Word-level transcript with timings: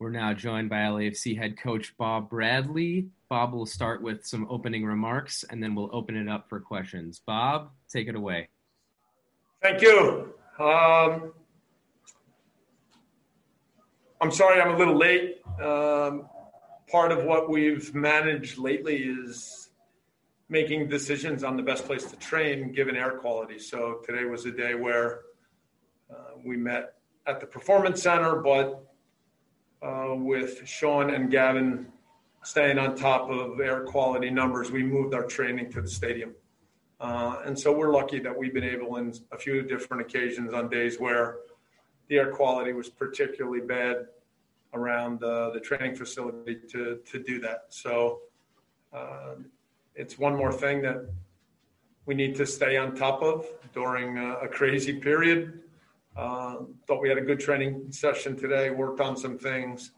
We're 0.00 0.10
now 0.10 0.34
joined 0.34 0.70
by 0.70 0.78
LAFC 0.78 1.38
head 1.38 1.56
coach 1.56 1.96
Bob 1.96 2.28
Bradley. 2.28 3.08
Bob 3.28 3.54
will 3.54 3.66
start 3.66 4.02
with 4.02 4.26
some 4.26 4.46
opening 4.50 4.84
remarks 4.84 5.44
and 5.48 5.62
then 5.62 5.74
we'll 5.74 5.90
open 5.92 6.16
it 6.16 6.28
up 6.28 6.48
for 6.48 6.58
questions. 6.60 7.20
Bob, 7.24 7.70
take 7.88 8.08
it 8.08 8.16
away. 8.16 8.48
Thank 9.62 9.82
you. 9.82 10.34
Um, 10.58 11.32
I'm 14.20 14.30
sorry 14.30 14.60
I'm 14.60 14.74
a 14.74 14.78
little 14.78 14.98
late. 14.98 15.40
Um, 15.62 16.28
part 16.90 17.12
of 17.12 17.24
what 17.24 17.48
we've 17.48 17.94
managed 17.94 18.58
lately 18.58 18.96
is 18.96 19.70
making 20.48 20.88
decisions 20.88 21.44
on 21.44 21.56
the 21.56 21.62
best 21.62 21.86
place 21.86 22.04
to 22.04 22.16
train 22.16 22.72
given 22.72 22.96
air 22.96 23.12
quality. 23.12 23.58
So 23.58 24.00
today 24.04 24.24
was 24.24 24.44
a 24.44 24.50
day 24.50 24.74
where 24.74 25.20
uh, 26.10 26.36
we 26.44 26.56
met 26.56 26.94
at 27.26 27.40
the 27.40 27.46
performance 27.46 28.02
center, 28.02 28.36
but 28.36 28.93
uh, 29.84 30.14
with 30.14 30.66
Sean 30.66 31.10
and 31.10 31.30
Gavin 31.30 31.86
staying 32.42 32.78
on 32.78 32.96
top 32.96 33.30
of 33.30 33.60
air 33.60 33.84
quality 33.84 34.30
numbers, 34.30 34.70
we 34.70 34.82
moved 34.82 35.14
our 35.14 35.26
training 35.26 35.70
to 35.72 35.82
the 35.82 35.88
stadium. 35.88 36.34
Uh, 37.00 37.42
and 37.44 37.58
so 37.58 37.72
we're 37.72 37.92
lucky 37.92 38.18
that 38.20 38.36
we've 38.36 38.54
been 38.54 38.64
able, 38.64 38.96
in 38.96 39.12
a 39.32 39.38
few 39.38 39.62
different 39.62 40.00
occasions, 40.00 40.54
on 40.54 40.68
days 40.68 40.98
where 40.98 41.38
the 42.08 42.16
air 42.16 42.30
quality 42.30 42.72
was 42.72 42.88
particularly 42.88 43.60
bad 43.60 44.06
around 44.72 45.22
uh, 45.22 45.50
the 45.50 45.60
training 45.60 45.94
facility, 45.94 46.58
to 46.68 46.98
to 47.10 47.22
do 47.22 47.40
that. 47.40 47.66
So 47.68 48.20
uh, 48.92 49.34
it's 49.94 50.18
one 50.18 50.34
more 50.36 50.52
thing 50.52 50.82
that 50.82 51.06
we 52.06 52.14
need 52.14 52.34
to 52.36 52.46
stay 52.46 52.76
on 52.76 52.94
top 52.94 53.22
of 53.22 53.46
during 53.72 54.18
a 54.18 54.48
crazy 54.48 54.94
period. 54.94 55.63
Uh, 56.16 56.58
thought 56.86 57.00
we 57.00 57.08
had 57.08 57.18
a 57.18 57.22
good 57.22 57.40
training 57.40 57.90
session 57.90 58.36
today, 58.36 58.70
worked 58.70 59.00
on 59.00 59.16
some 59.16 59.36
things. 59.36 59.90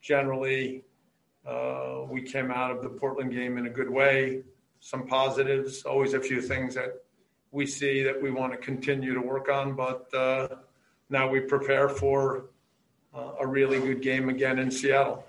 Generally, 0.00 0.84
uh, 1.46 2.02
we 2.08 2.22
came 2.22 2.50
out 2.50 2.70
of 2.70 2.82
the 2.82 2.88
Portland 2.88 3.32
game 3.32 3.58
in 3.58 3.66
a 3.66 3.70
good 3.70 3.90
way. 3.90 4.42
Some 4.80 5.06
positives, 5.06 5.82
always 5.82 6.14
a 6.14 6.20
few 6.20 6.40
things 6.40 6.74
that 6.74 7.02
we 7.50 7.66
see 7.66 8.02
that 8.02 8.20
we 8.20 8.30
want 8.30 8.52
to 8.52 8.58
continue 8.58 9.12
to 9.12 9.20
work 9.20 9.50
on, 9.50 9.74
but 9.74 10.12
uh, 10.14 10.48
now 11.10 11.28
we 11.28 11.40
prepare 11.40 11.88
for 11.88 12.46
uh, 13.14 13.32
a 13.40 13.46
really 13.46 13.80
good 13.80 14.00
game 14.00 14.28
again 14.28 14.58
in 14.58 14.70
Seattle. 14.70 15.24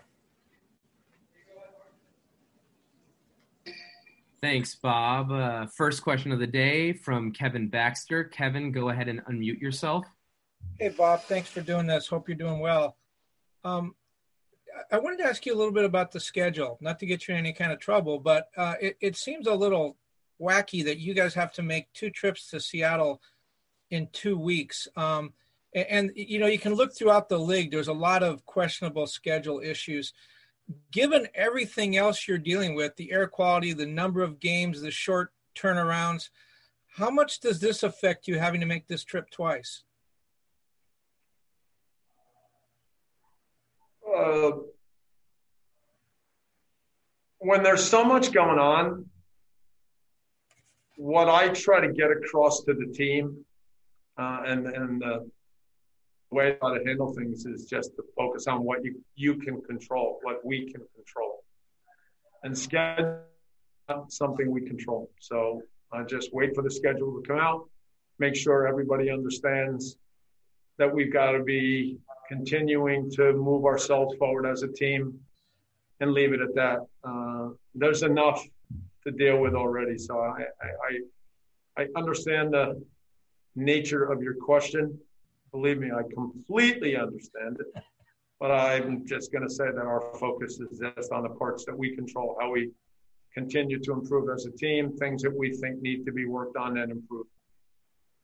Thanks, 4.42 4.76
Bob. 4.76 5.70
First 5.76 6.02
question 6.02 6.32
of 6.32 6.40
the 6.40 6.48
day 6.48 6.94
from 6.94 7.34
Kevin 7.34 7.68
Baxter. 7.68 8.24
Kevin, 8.24 8.72
go 8.72 8.88
ahead 8.88 9.10
and 9.10 9.22
unmute 9.26 9.60
yourself. 9.60 10.06
Hey, 10.80 10.90
Bob. 10.90 11.24
Thanks 11.24 11.50
for 11.50 11.62
doing 11.62 11.88
this. 11.88 12.08
Hope 12.08 12.30
you're 12.30 12.38
doing 12.38 12.60
well. 12.60 12.96
Um, 13.64 13.96
I 14.92 15.00
wanted 15.00 15.18
to 15.18 15.26
ask 15.26 15.46
you 15.46 15.54
a 15.54 15.58
little 15.58 15.74
bit 15.74 15.86
about 15.86 16.12
the 16.12 16.20
schedule, 16.20 16.78
not 16.80 17.00
to 17.00 17.06
get 17.06 17.28
you 17.28 17.34
in 17.34 17.40
any 17.40 17.54
kind 17.54 17.72
of 17.72 17.80
trouble, 17.80 18.20
but 18.20 18.50
uh, 18.56 18.76
it, 18.80 18.98
it 19.02 19.18
seems 19.18 19.48
a 19.48 19.54
little 19.54 19.98
wacky 20.40 20.84
that 20.86 21.00
you 21.00 21.14
guys 21.14 21.34
have 21.34 21.52
to 21.54 21.62
make 21.62 21.92
two 21.94 22.10
trips 22.10 22.50
to 22.50 22.60
Seattle 22.60 23.22
in 23.92 24.08
two 24.14 24.38
weeks. 24.38 24.88
Um, 24.96 25.34
and, 25.74 25.88
and, 25.90 26.12
you 26.16 26.40
know, 26.40 26.48
you 26.48 26.60
can 26.60 26.76
look 26.76 26.96
throughout 26.96 27.30
the 27.30 27.40
league, 27.40 27.72
there's 27.72 27.88
a 27.88 27.94
lot 27.94 28.24
of 28.24 28.46
questionable 28.46 29.08
schedule 29.08 29.60
issues. 29.60 30.14
Given 30.92 31.28
everything 31.34 31.98
else 31.98 32.28
you're 32.28 32.38
dealing 32.38 32.76
with, 32.76 32.96
the 32.96 33.12
air 33.12 33.28
quality, 33.28 33.74
the 33.74 33.86
number 33.86 34.22
of 34.22 34.40
games, 34.40 34.82
the 34.82 34.92
short 34.92 35.34
turnarounds, 35.56 36.30
how 36.88 37.10
much 37.10 37.40
does 37.40 37.60
this 37.60 37.84
affect 37.84 38.28
you 38.28 38.40
having 38.40 38.62
to 38.62 38.68
make 38.68 38.88
this 38.88 39.04
trip 39.04 39.30
twice? 39.30 39.84
Uh, 44.16 44.52
when 47.40 47.64
there's 47.64 47.84
so 47.84 48.04
much 48.04 48.32
going 48.32 48.60
on, 48.60 49.06
what 50.98 51.30
I 51.30 51.50
try 51.50 51.80
to 51.86 51.94
get 51.94 52.12
across 52.12 52.64
to 52.66 52.74
the 52.74 52.88
team 52.94 53.46
uh, 54.18 54.42
and 54.46 54.68
and 54.68 55.02
the 55.02 55.30
way 56.32 56.58
how 56.62 56.74
to 56.74 56.84
handle 56.86 57.14
things 57.14 57.46
is 57.46 57.66
just 57.66 57.96
to 57.96 58.04
focus 58.16 58.48
on 58.48 58.64
what 58.64 58.84
you 58.84 59.02
you 59.16 59.36
can 59.36 59.62
control, 59.62 60.20
what 60.24 60.46
we 60.46 60.72
can 60.72 60.82
control, 60.96 61.44
and 62.44 62.58
schedule 62.58 63.22
something 64.10 64.52
we 64.52 64.62
control. 64.62 65.10
So 65.20 65.62
uh, 65.92 66.04
just 66.04 66.34
wait 66.34 66.54
for 66.54 66.62
the 66.62 66.70
schedule 66.70 67.20
to 67.20 67.28
come 67.28 67.40
out, 67.40 67.70
make 68.20 68.36
sure 68.36 68.68
everybody 68.68 69.10
understands 69.10 69.98
that 70.80 70.92
we've 70.92 71.14
got 71.14 71.34
to 71.34 71.44
be 71.44 71.98
continuing 72.28 73.12
to 73.12 73.34
move 73.34 73.66
ourselves 73.66 74.16
forward 74.18 74.46
as 74.46 74.64
a 74.64 74.68
team 74.68 75.20
and 76.00 76.14
leave 76.14 76.34
it 76.34 76.42
at 76.42 76.56
that. 76.56 76.80
Uh, 77.04 77.50
there's 77.76 78.04
enough 78.04 78.44
to 79.04 79.12
deal 79.12 79.40
with 79.40 79.54
already. 79.54 79.98
So 79.98 80.20
I, 80.20 80.46
I, 81.78 81.84
I 81.84 81.88
understand 81.96 82.54
the 82.54 82.82
nature 83.56 84.06
of 84.06 84.24
your 84.24 84.36
question. 84.36 84.98
Believe 85.52 85.80
me, 85.80 85.92
I 85.92 86.04
completely 86.14 86.96
understand 86.96 87.58
it. 87.60 87.84
But 88.40 88.52
I'm 88.52 89.06
just 89.06 89.34
going 89.34 89.46
to 89.46 89.54
say 89.54 89.66
that 89.66 89.86
our 89.86 90.14
focus 90.18 90.60
is 90.60 90.80
just 90.80 91.12
on 91.12 91.24
the 91.24 91.30
parts 91.30 91.66
that 91.66 91.78
we 91.78 91.94
control, 91.94 92.38
how 92.40 92.52
we 92.52 92.72
continue 93.34 93.80
to 93.80 93.92
improve 93.92 94.30
as 94.34 94.46
a 94.46 94.52
team, 94.52 94.96
things 94.98 95.24
that 95.24 95.36
we 95.36 95.52
think 95.54 95.82
need 95.82 96.06
to 96.06 96.14
be 96.14 96.26
worked 96.26 96.56
on 96.56 96.78
and 96.78 96.90
improved. 96.92 97.30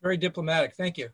Very 0.02 0.16
diplomatic. 0.16 0.76
Thank 0.76 0.98
you. 0.98 1.10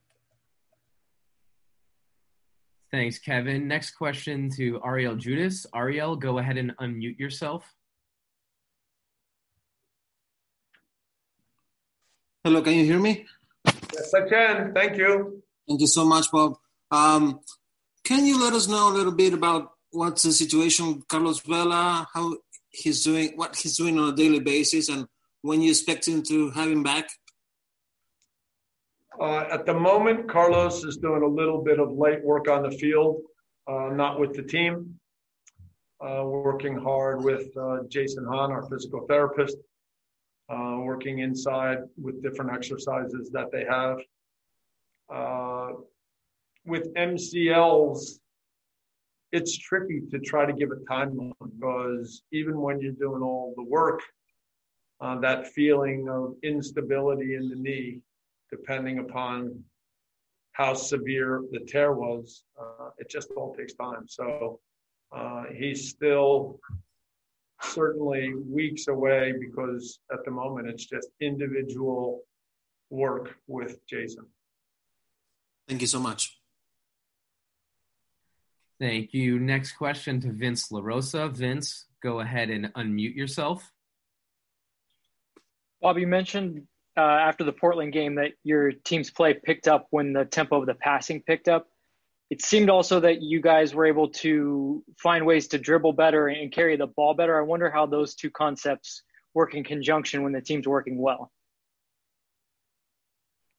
Thanks, 2.92 3.20
Kevin. 3.20 3.70
Next 3.70 3.92
question 3.92 4.50
to 4.58 4.82
Ariel 4.86 5.16
Judas. 5.16 5.66
Ariel, 5.74 6.18
go 6.18 6.40
ahead 6.40 6.58
and 6.58 6.76
unmute 6.78 7.18
yourself. 7.18 7.64
Hello, 12.44 12.62
can 12.62 12.74
you 12.74 12.84
hear 12.84 13.00
me? 13.00 13.26
Yes, 13.66 14.14
I 14.14 14.28
can. 14.28 14.74
Thank 14.74 14.98
you. 14.98 15.42
Thank 15.68 15.80
you 15.80 15.88
so 15.88 16.04
much, 16.04 16.30
Bob. 16.32 16.58
Um, 16.90 17.40
can 18.04 18.26
you 18.26 18.44
let 18.44 18.52
us 18.52 18.68
know 18.68 18.90
a 18.90 18.96
little 18.96 19.14
bit 19.14 19.34
about 19.34 19.72
what's 19.92 20.24
the 20.24 20.34
situation 20.34 20.88
with 20.88 21.08
Carlos 21.08 21.40
Vela, 21.40 22.08
how 22.14 22.36
he's 22.72 23.04
doing, 23.06 23.34
what 23.38 23.56
he's 23.56 23.78
doing 23.78 23.98
on 23.98 24.12
a 24.12 24.16
daily 24.16 24.40
basis, 24.40 24.90
and 24.90 25.08
when 25.44 25.62
you 25.62 25.70
expect 25.70 26.08
him 26.08 26.24
to 26.24 26.50
have 26.52 26.70
him 26.70 26.84
back? 26.84 27.10
Uh, 29.20 29.46
at 29.52 29.66
the 29.66 29.74
moment, 29.74 30.30
Carlos 30.30 30.84
is 30.84 30.98
doing 30.98 31.22
a 31.22 31.28
little 31.28 31.62
bit 31.62 31.80
of 31.80 31.92
light 31.92 32.24
work 32.24 32.48
on 32.48 32.64
the 32.64 32.72
field, 32.72 33.22
uh, 33.68 33.90
not 33.92 34.20
with 34.20 34.34
the 34.34 34.44
team. 34.44 34.98
Uh, 36.00 36.24
working 36.26 36.76
hard 36.76 37.24
with 37.24 37.56
uh, 37.56 37.78
Jason 37.88 38.26
Hahn, 38.26 38.52
our 38.52 38.68
physical 38.68 39.06
therapist, 39.08 39.58
uh, 40.50 40.78
working 40.80 41.20
inside 41.20 41.78
with 41.96 42.24
different 42.24 42.52
exercises 42.52 43.30
that 43.32 43.52
they 43.52 43.64
have. 43.66 44.00
Uh, 45.14 45.74
with 46.66 46.92
MCLs, 46.96 48.20
it's 49.32 49.56
tricky 49.60 50.02
to 50.10 50.18
try 50.18 50.44
to 50.44 50.54
give 50.54 50.72
a 50.72 50.92
timeline 50.92 51.34
because 51.40 52.24
even 52.32 52.60
when 52.60 52.80
you're 52.80 52.94
doing 52.94 53.22
all 53.22 53.54
the 53.56 53.64
work, 53.64 54.02
that 55.00 55.48
feeling 55.50 56.10
of 56.10 56.36
instability 56.42 57.36
in 57.36 57.48
the 57.50 57.56
knee 57.56 58.02
depending 58.52 59.00
upon 59.00 59.64
how 60.54 60.74
severe 60.74 61.44
the 61.52 61.60
tear 61.62 61.94
was. 61.94 62.44
Uh, 62.60 62.90
it 62.98 63.10
just 63.10 63.32
all 63.38 63.56
takes 63.56 63.74
time. 63.74 64.06
So 64.08 64.60
uh, 65.16 65.46
he's 65.56 65.90
still 65.90 66.60
certainly 67.62 68.34
weeks 68.36 68.88
away 68.88 69.34
because 69.40 70.00
at 70.12 70.26
the 70.26 70.32
moment 70.32 70.68
it's 70.68 70.86
just 70.86 71.10
individual 71.22 72.22
work 72.90 73.36
with 73.48 73.78
Jason. 73.88 74.26
Thank 75.68 75.82
you 75.82 75.88
so 75.88 76.00
much. 76.00 76.38
Thank 78.80 79.14
you. 79.14 79.40
Next 79.40 79.74
question 79.74 80.20
to 80.22 80.32
Vince 80.32 80.70
LaRosa. 80.70 81.32
Vince, 81.32 81.86
go 82.02 82.20
ahead 82.20 82.50
and 82.50 82.74
unmute 82.74 83.16
yourself. 83.16 83.72
Bob, 85.82 85.98
you 85.98 86.08
mentioned 86.08 86.64
uh, 86.98 87.02
after 87.02 87.44
the 87.44 87.54
Portland 87.54 87.94
game 87.94 88.16
that 88.16 88.32
your 88.44 88.72
team's 88.72 89.10
play 89.10 89.34
picked 89.34 89.68
up 89.68 89.88
when 89.92 90.14
the 90.14 90.26
tempo 90.26 90.60
of 90.60 90.66
the 90.66 90.74
passing 90.74 91.22
picked 91.22 91.48
up. 91.48 91.68
It 92.30 92.42
seemed 92.42 92.70
also 92.70 93.00
that 93.02 93.22
you 93.22 93.42
guys 93.42 93.76
were 93.76 93.86
able 93.86 94.10
to 94.10 94.84
find 94.98 95.26
ways 95.26 95.48
to 95.50 95.58
dribble 95.58 95.94
better 95.94 96.28
and 96.28 96.52
carry 96.52 96.78
the 96.78 96.88
ball 96.88 97.14
better. 97.14 97.38
I 97.38 97.42
wonder 97.42 97.70
how 97.70 97.86
those 97.86 98.16
two 98.16 98.30
concepts 98.30 99.04
work 99.34 99.54
in 99.54 99.64
conjunction 99.64 100.24
when 100.24 100.32
the 100.32 100.42
team's 100.42 100.68
working 100.68 100.98
well. 100.98 101.32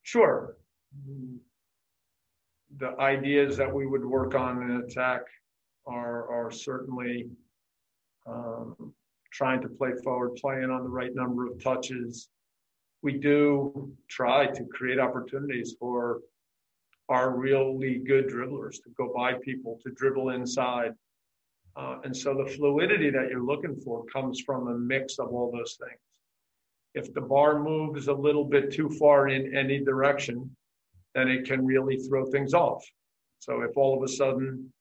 Sure. 0.01 0.57
The 2.77 2.95
ideas 2.99 3.57
that 3.57 3.71
we 3.71 3.85
would 3.85 4.03
work 4.03 4.35
on 4.35 4.63
in 4.63 4.83
attack 4.83 5.21
are, 5.85 6.45
are 6.45 6.51
certainly 6.51 7.29
um, 8.27 8.93
trying 9.31 9.61
to 9.61 9.69
play 9.69 9.91
forward, 10.03 10.35
playing 10.35 10.69
on 10.69 10.83
the 10.83 10.89
right 10.89 11.13
number 11.13 11.47
of 11.47 11.61
touches. 11.63 12.29
We 13.03 13.13
do 13.13 13.91
try 14.07 14.47
to 14.47 14.63
create 14.65 14.97
opportunities 14.97 15.75
for 15.79 16.21
our 17.09 17.35
really 17.35 17.99
good 17.99 18.27
dribblers 18.27 18.81
to 18.83 18.89
go 18.97 19.13
by 19.13 19.33
people, 19.33 19.79
to 19.83 19.91
dribble 19.91 20.29
inside. 20.29 20.93
Uh, 21.75 21.97
and 22.05 22.15
so 22.15 22.33
the 22.33 22.49
fluidity 22.49 23.09
that 23.09 23.29
you're 23.29 23.43
looking 23.43 23.75
for 23.75 24.05
comes 24.05 24.39
from 24.39 24.67
a 24.69 24.73
mix 24.73 25.19
of 25.19 25.27
all 25.27 25.51
those 25.51 25.77
things. 25.79 25.99
If 26.95 27.13
the 27.13 27.21
bar 27.21 27.59
moves 27.59 28.07
a 28.07 28.13
little 28.13 28.45
bit 28.45 28.71
too 28.71 28.89
far 28.89 29.27
in 29.27 29.55
any 29.55 29.83
direction, 29.83 30.55
then 31.13 31.27
it 31.27 31.45
can 31.45 31.65
really 31.65 31.97
throw 31.97 32.25
things 32.25 32.53
off. 32.53 32.85
So 33.39 33.61
if 33.61 33.75
all 33.75 33.97
of 33.97 34.03
a 34.03 34.07
sudden, 34.07 34.71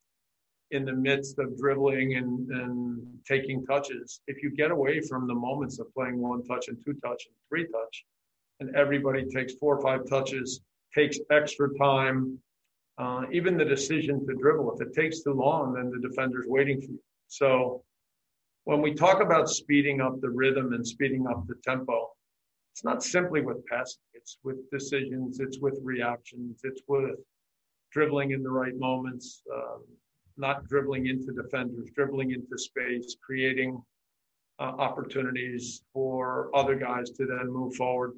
in 0.72 0.84
the 0.84 0.92
midst 0.92 1.38
of 1.38 1.56
dribbling 1.56 2.16
and, 2.16 2.48
and 2.50 3.06
taking 3.26 3.64
touches, 3.66 4.20
if 4.26 4.42
you 4.42 4.50
get 4.50 4.70
away 4.70 5.00
from 5.00 5.26
the 5.26 5.34
moments 5.34 5.78
of 5.78 5.92
playing 5.94 6.18
one 6.18 6.42
touch 6.44 6.68
and 6.68 6.78
two 6.84 6.94
touch 6.94 7.22
and 7.26 7.34
three 7.48 7.66
touch, 7.66 8.04
and 8.60 8.74
everybody 8.74 9.24
takes 9.26 9.54
four 9.54 9.76
or 9.76 9.82
five 9.82 10.08
touches, 10.08 10.60
takes 10.94 11.18
extra 11.30 11.68
time, 11.78 12.38
uh, 12.98 13.24
even 13.30 13.56
the 13.56 13.64
decision 13.64 14.26
to 14.26 14.34
dribble, 14.34 14.74
if 14.74 14.86
it 14.86 14.94
takes 14.94 15.22
too 15.22 15.32
long, 15.32 15.74
then 15.74 15.90
the 15.90 16.08
defender's 16.08 16.46
waiting 16.48 16.80
for 16.80 16.88
you. 16.88 17.02
So 17.28 17.82
when 18.64 18.80
we 18.80 18.94
talk 18.94 19.22
about 19.22 19.48
speeding 19.48 20.00
up 20.00 20.20
the 20.20 20.30
rhythm 20.30 20.72
and 20.72 20.86
speeding 20.86 21.26
up 21.26 21.46
the 21.46 21.54
tempo, 21.64 22.10
it's 22.72 22.84
not 22.84 23.02
simply 23.02 23.42
with 23.42 23.66
passing, 23.66 24.02
it's 24.14 24.38
with 24.42 24.70
decisions, 24.70 25.40
it's 25.40 25.58
with 25.58 25.78
reactions, 25.82 26.60
it's 26.64 26.80
with 26.88 27.16
dribbling 27.92 28.30
in 28.30 28.42
the 28.42 28.50
right 28.50 28.76
moments, 28.78 29.42
um, 29.54 29.82
not 30.36 30.66
dribbling 30.68 31.06
into 31.06 31.32
defenders, 31.32 31.88
dribbling 31.94 32.32
into 32.32 32.58
space, 32.58 33.16
creating 33.24 33.80
uh, 34.58 34.64
opportunities 34.78 35.82
for 35.92 36.54
other 36.54 36.74
guys 36.74 37.10
to 37.10 37.26
then 37.26 37.50
move 37.50 37.74
forward. 37.74 38.12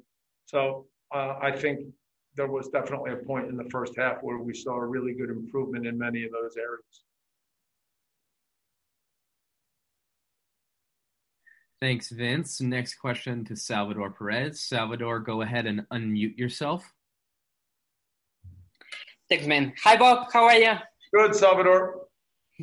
So 0.45 0.85
uh, 1.13 1.35
I 1.41 1.51
think 1.51 1.79
there 2.35 2.47
was 2.47 2.67
definitely 2.69 3.13
a 3.13 3.17
point 3.17 3.47
in 3.47 3.55
the 3.55 3.69
first 3.69 3.97
half 3.97 4.17
where 4.21 4.37
we 4.37 4.53
saw 4.53 4.75
a 4.75 4.85
really 4.85 5.13
good 5.13 5.29
improvement 5.29 5.87
in 5.87 5.97
many 5.97 6.23
of 6.23 6.31
those 6.31 6.55
areas. 6.57 7.03
Thanks, 11.81 12.09
Vince. 12.09 12.61
Next 12.61 12.95
question 12.95 13.43
to 13.45 13.55
Salvador 13.55 14.11
Perez. 14.11 14.61
Salvador, 14.61 15.19
go 15.19 15.41
ahead 15.41 15.65
and 15.65 15.81
unmute 15.93 16.37
yourself. 16.37 16.89
Thanks, 19.29 19.45
man. 19.45 19.73
Hi, 19.83 19.97
Bob. 19.97 20.31
How 20.31 20.45
are 20.45 20.57
you? 20.57 20.73
Good, 21.13 21.35
Salvador. 21.35 22.04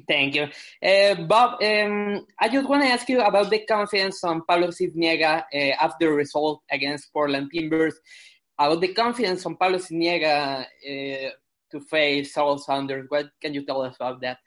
Thank 0.08 0.34
you. 0.34 0.48
Uh, 0.82 1.14
Bob, 1.26 1.62
um, 1.62 2.26
I 2.38 2.48
just 2.48 2.68
want 2.68 2.82
to 2.82 2.88
ask 2.88 3.08
you 3.08 3.20
about 3.20 3.50
the 3.50 3.64
confidence 3.66 4.24
on 4.24 4.42
Pablo 4.48 4.68
Sisniega 4.68 5.44
uh, 5.54 5.56
after 5.80 6.06
the 6.06 6.12
result 6.12 6.62
against 6.70 7.12
Portland 7.12 7.50
Timbers. 7.52 7.94
About 8.58 8.80
the 8.80 8.94
confidence 8.94 9.44
on 9.44 9.56
Pablo 9.56 9.78
Sisniega 9.78 10.62
uh, 10.62 11.30
to 11.70 11.80
face 11.90 12.32
Saul 12.32 12.58
Saunders. 12.58 13.06
What 13.08 13.30
can 13.40 13.52
you 13.52 13.64
tell 13.66 13.82
us 13.82 13.96
about 13.96 14.20
that? 14.22 14.38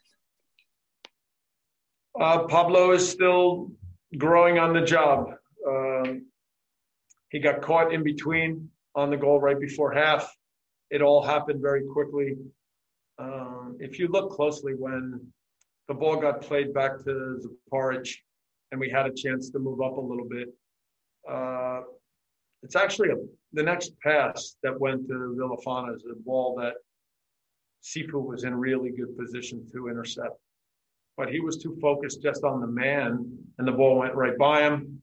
Uh, 2.19 2.43
Pablo 2.47 2.91
is 2.91 3.07
still 3.07 3.71
growing 4.17 4.57
on 4.57 4.73
the 4.73 4.81
job. 4.81 5.31
Um, 5.67 6.27
he 7.29 7.39
got 7.39 7.61
caught 7.61 7.93
in 7.93 8.03
between 8.03 8.69
on 8.95 9.09
the 9.09 9.17
goal 9.17 9.39
right 9.39 9.59
before 9.59 9.91
half. 9.91 10.33
It 10.89 11.01
all 11.01 11.21
happened 11.21 11.61
very 11.61 11.83
quickly. 11.85 12.37
Um, 13.17 13.77
if 13.79 13.99
you 13.99 14.07
look 14.07 14.31
closely 14.31 14.73
when 14.73 15.21
the 15.87 15.93
ball 15.93 16.17
got 16.17 16.41
played 16.41 16.73
back 16.73 16.97
to 17.05 17.39
Zuparic 17.71 18.13
and 18.71 18.79
we 18.79 18.89
had 18.89 19.05
a 19.05 19.13
chance 19.13 19.49
to 19.51 19.59
move 19.59 19.81
up 19.81 19.97
a 19.97 20.01
little 20.01 20.27
bit, 20.27 20.49
uh, 21.29 21.81
it's 22.63 22.75
actually 22.75 23.09
a, 23.09 23.15
the 23.53 23.63
next 23.63 23.93
pass 23.99 24.57
that 24.63 24.79
went 24.79 25.07
to 25.07 25.37
Villafana 25.39 25.95
is 25.95 26.03
a 26.11 26.15
ball 26.15 26.55
that 26.59 26.73
Sifu 27.83 28.21
was 28.25 28.43
in 28.43 28.55
really 28.55 28.89
good 28.89 29.17
position 29.17 29.65
to 29.71 29.87
intercept 29.87 30.39
but 31.17 31.31
he 31.31 31.39
was 31.39 31.57
too 31.57 31.77
focused 31.81 32.21
just 32.21 32.43
on 32.43 32.61
the 32.61 32.67
man, 32.67 33.37
and 33.57 33.67
the 33.67 33.71
ball 33.71 33.97
went 33.97 34.15
right 34.15 34.37
by 34.37 34.61
him. 34.61 35.01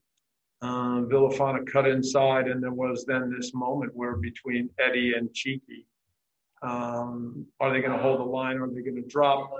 Um, 0.61 1.09
Villafana 1.11 1.67
cut 1.67 1.89
inside, 1.89 2.49
and 2.49 2.63
there 2.63 2.73
was 2.73 3.05
then 3.05 3.35
this 3.35 3.53
moment 3.55 3.93
where 3.95 4.17
between 4.17 4.71
Eddie 4.79 5.15
and 5.15 5.33
Cheeky, 5.33 5.87
um, 6.63 7.47
are 7.61 7.73
they 7.73 7.81
going 7.81 7.97
to 7.97 8.03
hold 8.03 8.21
the 8.21 8.25
line? 8.25 8.57
Or 8.57 8.65
are 8.65 8.71
they 8.71 8.83
going 8.83 9.03
to 9.03 9.09
drop? 9.09 9.51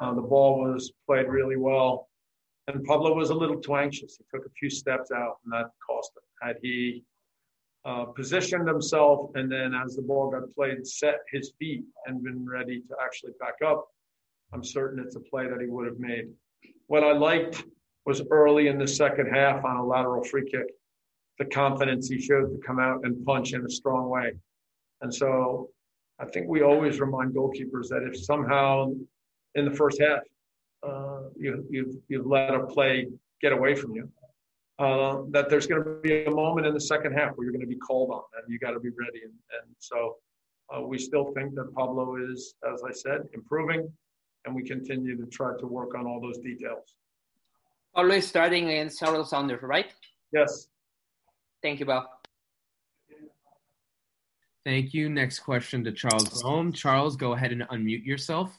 Uh, 0.00 0.14
the 0.14 0.22
ball 0.22 0.60
was 0.60 0.92
played 1.06 1.28
really 1.28 1.56
well, 1.56 2.08
and 2.66 2.84
Pablo 2.84 3.14
was 3.14 3.30
a 3.30 3.34
little 3.34 3.60
too 3.60 3.76
anxious. 3.76 4.18
He 4.18 4.24
took 4.34 4.46
a 4.46 4.50
few 4.50 4.68
steps 4.68 5.10
out, 5.10 5.36
and 5.44 5.52
that 5.52 5.70
cost 5.86 6.12
him. 6.16 6.48
Had 6.48 6.56
he 6.62 7.04
uh, 7.84 8.06
positioned 8.06 8.66
himself, 8.66 9.30
and 9.34 9.50
then 9.50 9.74
as 9.74 9.96
the 9.96 10.02
ball 10.02 10.30
got 10.30 10.42
played, 10.54 10.86
set 10.86 11.20
his 11.30 11.52
feet 11.58 11.84
and 12.06 12.22
been 12.22 12.44
ready 12.48 12.80
to 12.80 12.96
actually 13.02 13.32
back 13.38 13.54
up, 13.64 13.86
I'm 14.52 14.64
certain 14.64 15.02
it's 15.04 15.16
a 15.16 15.20
play 15.20 15.48
that 15.48 15.60
he 15.60 15.66
would 15.66 15.86
have 15.86 15.98
made. 15.98 16.28
What 16.88 17.04
I 17.04 17.12
liked 17.12 17.64
was 18.04 18.22
early 18.30 18.68
in 18.68 18.78
the 18.78 18.88
second 18.88 19.26
half 19.32 19.64
on 19.64 19.76
a 19.76 19.84
lateral 19.84 20.24
free 20.24 20.48
kick, 20.50 20.66
the 21.38 21.44
confidence 21.44 22.08
he 22.08 22.20
showed 22.20 22.50
to 22.50 22.60
come 22.66 22.78
out 22.78 23.04
and 23.04 23.24
punch 23.24 23.52
in 23.52 23.64
a 23.64 23.70
strong 23.70 24.08
way. 24.08 24.32
And 25.00 25.14
so 25.14 25.70
I 26.18 26.26
think 26.26 26.48
we 26.48 26.62
always 26.62 27.00
remind 27.00 27.34
goalkeepers 27.34 27.88
that 27.88 28.08
if 28.08 28.22
somehow 28.24 28.92
in 29.54 29.64
the 29.64 29.70
first 29.70 30.00
half 30.00 30.20
uh, 30.86 31.28
you, 31.36 31.64
you've, 31.70 31.96
you've 32.08 32.26
let 32.26 32.54
a 32.54 32.66
play 32.66 33.06
get 33.40 33.52
away 33.52 33.74
from 33.74 33.94
you, 33.94 34.08
uh, 34.78 35.22
that 35.30 35.48
there's 35.48 35.66
going 35.66 35.82
to 35.82 36.00
be 36.02 36.24
a 36.24 36.30
moment 36.30 36.66
in 36.66 36.74
the 36.74 36.80
second 36.80 37.12
half 37.12 37.32
where 37.34 37.44
you're 37.44 37.52
going 37.52 37.60
to 37.60 37.66
be 37.66 37.76
called 37.76 38.10
on 38.10 38.22
and 38.36 38.52
you 38.52 38.58
got 38.58 38.72
to 38.72 38.80
be 38.80 38.90
ready. 38.90 39.22
And, 39.24 39.32
and 39.32 39.74
so 39.78 40.16
uh, 40.74 40.80
we 40.80 40.98
still 40.98 41.32
think 41.34 41.54
that 41.54 41.72
Pablo 41.74 42.16
is, 42.16 42.54
as 42.72 42.82
I 42.82 42.92
said, 42.92 43.20
improving 43.34 43.90
and 44.44 44.54
we 44.54 44.62
continue 44.62 45.16
to 45.16 45.26
try 45.26 45.56
to 45.58 45.66
work 45.66 45.94
on 45.94 46.06
all 46.06 46.20
those 46.20 46.38
details. 46.38 46.96
Always 47.94 48.26
starting 48.26 48.68
in 48.70 48.90
Saul 48.90 49.24
Saunders, 49.24 49.62
right? 49.62 49.92
Yes. 50.32 50.68
Thank 51.62 51.78
you, 51.78 51.86
Bob. 51.86 52.21
Thank 54.64 54.94
you. 54.94 55.08
Next 55.08 55.40
question 55.40 55.82
to 55.84 55.92
Charles 55.92 56.42
Rome. 56.44 56.72
Charles, 56.72 57.16
go 57.16 57.32
ahead 57.32 57.52
and 57.52 57.62
unmute 57.62 58.04
yourself. 58.04 58.58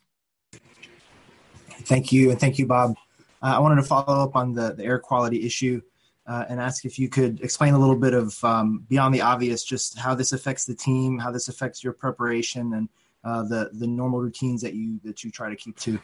Thank 1.84 2.12
you, 2.12 2.32
and 2.32 2.40
thank 2.40 2.60
you, 2.60 2.66
Bob. 2.66 2.96
Uh, 3.42 3.56
I 3.56 3.60
wanted 3.60 3.76
to 3.78 3.84
follow 3.84 4.24
up 4.24 4.36
on 4.36 4.54
the, 4.54 4.74
the 4.74 4.84
air 4.84 5.00
quality 5.00 5.46
issue 5.46 5.82
uh, 6.28 6.46
and 6.50 6.60
ask 6.60 6.86
if 6.86 6.98
you 6.98 7.10
could 7.10 7.42
explain 7.42 7.74
a 7.74 7.80
little 7.80 7.96
bit 7.96 8.14
of 8.14 8.42
um, 8.44 8.86
beyond 8.90 9.14
the 9.14 9.22
obvious, 9.22 9.64
just 9.64 9.98
how 9.98 10.14
this 10.14 10.34
affects 10.34 10.66
the 10.66 10.76
team, 10.76 11.18
how 11.18 11.32
this 11.32 11.48
affects 11.48 11.84
your 11.84 11.94
preparation, 11.94 12.74
and 12.74 12.90
uh, 13.24 13.44
the 13.44 13.70
the 13.74 13.88
normal 13.88 14.20
routines 14.20 14.62
that 14.62 14.74
you 14.74 15.00
that 15.04 15.24
you 15.24 15.32
try 15.32 15.50
to 15.50 15.56
keep 15.56 15.78
to? 15.80 16.00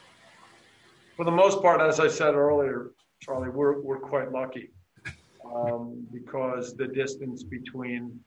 For 1.16 1.26
the 1.26 1.32
most 1.32 1.62
part, 1.62 1.82
as 1.82 2.00
I 2.00 2.08
said 2.08 2.36
earlier, 2.36 2.92
Charlie, 3.22 3.50
we're 3.50 3.82
we're 3.82 4.00
quite 4.00 4.32
lucky 4.32 4.72
um, 5.46 6.06
because 6.12 6.76
the 6.76 6.88
distance 6.88 7.44
between 7.44 8.20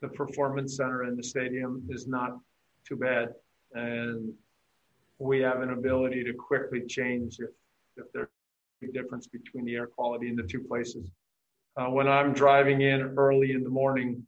the 0.00 0.08
performance 0.08 0.76
center 0.76 1.02
and 1.02 1.18
the 1.18 1.22
stadium 1.22 1.86
is 1.90 2.06
not 2.06 2.38
too 2.86 2.96
bad, 2.96 3.34
and 3.74 4.32
we 5.18 5.40
have 5.40 5.60
an 5.60 5.70
ability 5.70 6.24
to 6.24 6.32
quickly 6.32 6.82
change 6.86 7.38
if 7.40 7.50
if 7.96 8.10
there's 8.12 8.28
a 8.82 8.86
difference 8.92 9.26
between 9.26 9.64
the 9.64 9.74
air 9.74 9.86
quality 9.86 10.28
in 10.28 10.36
the 10.36 10.42
two 10.42 10.60
places. 10.60 11.10
Uh, 11.76 11.86
when 11.86 12.08
I'm 12.08 12.32
driving 12.32 12.80
in 12.80 13.00
early 13.16 13.52
in 13.52 13.62
the 13.62 13.70
morning 13.70 14.26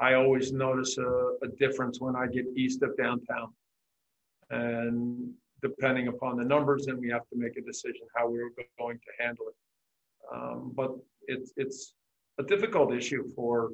I 0.00 0.14
always 0.14 0.50
notice 0.50 0.96
a, 0.96 1.32
a 1.42 1.48
difference 1.58 2.00
when 2.00 2.16
I 2.16 2.26
get 2.26 2.46
east 2.56 2.82
of 2.82 2.96
downtown. 2.96 3.52
And 4.48 5.32
depending 5.62 6.08
upon 6.08 6.38
the 6.38 6.44
numbers, 6.44 6.86
then 6.86 6.98
we 6.98 7.10
have 7.10 7.28
to 7.28 7.36
make 7.36 7.58
a 7.58 7.60
decision 7.60 8.00
how 8.16 8.28
we're 8.28 8.50
going 8.78 8.98
to 8.98 9.24
handle 9.24 9.46
it. 9.48 9.54
Um, 10.32 10.72
but 10.74 10.92
it's 11.26 11.52
it's 11.56 11.94
a 12.38 12.42
difficult 12.42 12.94
issue 12.94 13.28
for 13.36 13.72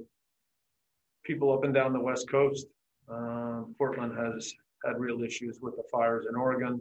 people 1.27 1.53
up 1.53 1.65
and 1.65 1.75
down 1.75 1.93
the 1.93 2.01
West 2.01 2.29
Coast. 2.31 2.67
Uh, 3.13 3.63
Portland 3.77 4.17
has 4.17 4.53
had 4.85 4.99
real 4.99 5.23
issues 5.23 5.59
with 5.61 5.77
the 5.77 5.83
fires 5.91 6.27
in 6.29 6.37
Oregon, 6.37 6.81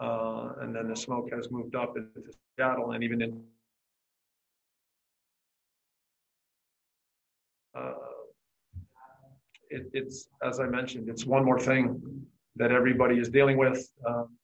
uh, 0.00 0.52
and 0.60 0.74
then 0.74 0.88
the 0.88 0.96
smoke 0.96 1.30
has 1.32 1.50
moved 1.50 1.74
up 1.74 1.96
into 1.96 2.32
Seattle 2.56 2.92
and 2.92 3.02
even 3.02 3.22
in. 3.22 3.42
Uh, 7.74 7.92
it, 9.70 9.88
it's 9.94 10.28
as 10.42 10.60
I 10.60 10.66
mentioned, 10.66 11.08
it's 11.08 11.24
one 11.24 11.44
more 11.44 11.58
thing 11.58 12.00
that 12.56 12.70
everybody 12.70 13.18
is 13.18 13.30
dealing 13.30 13.56
with. 13.56 13.90
Um, 14.06 14.36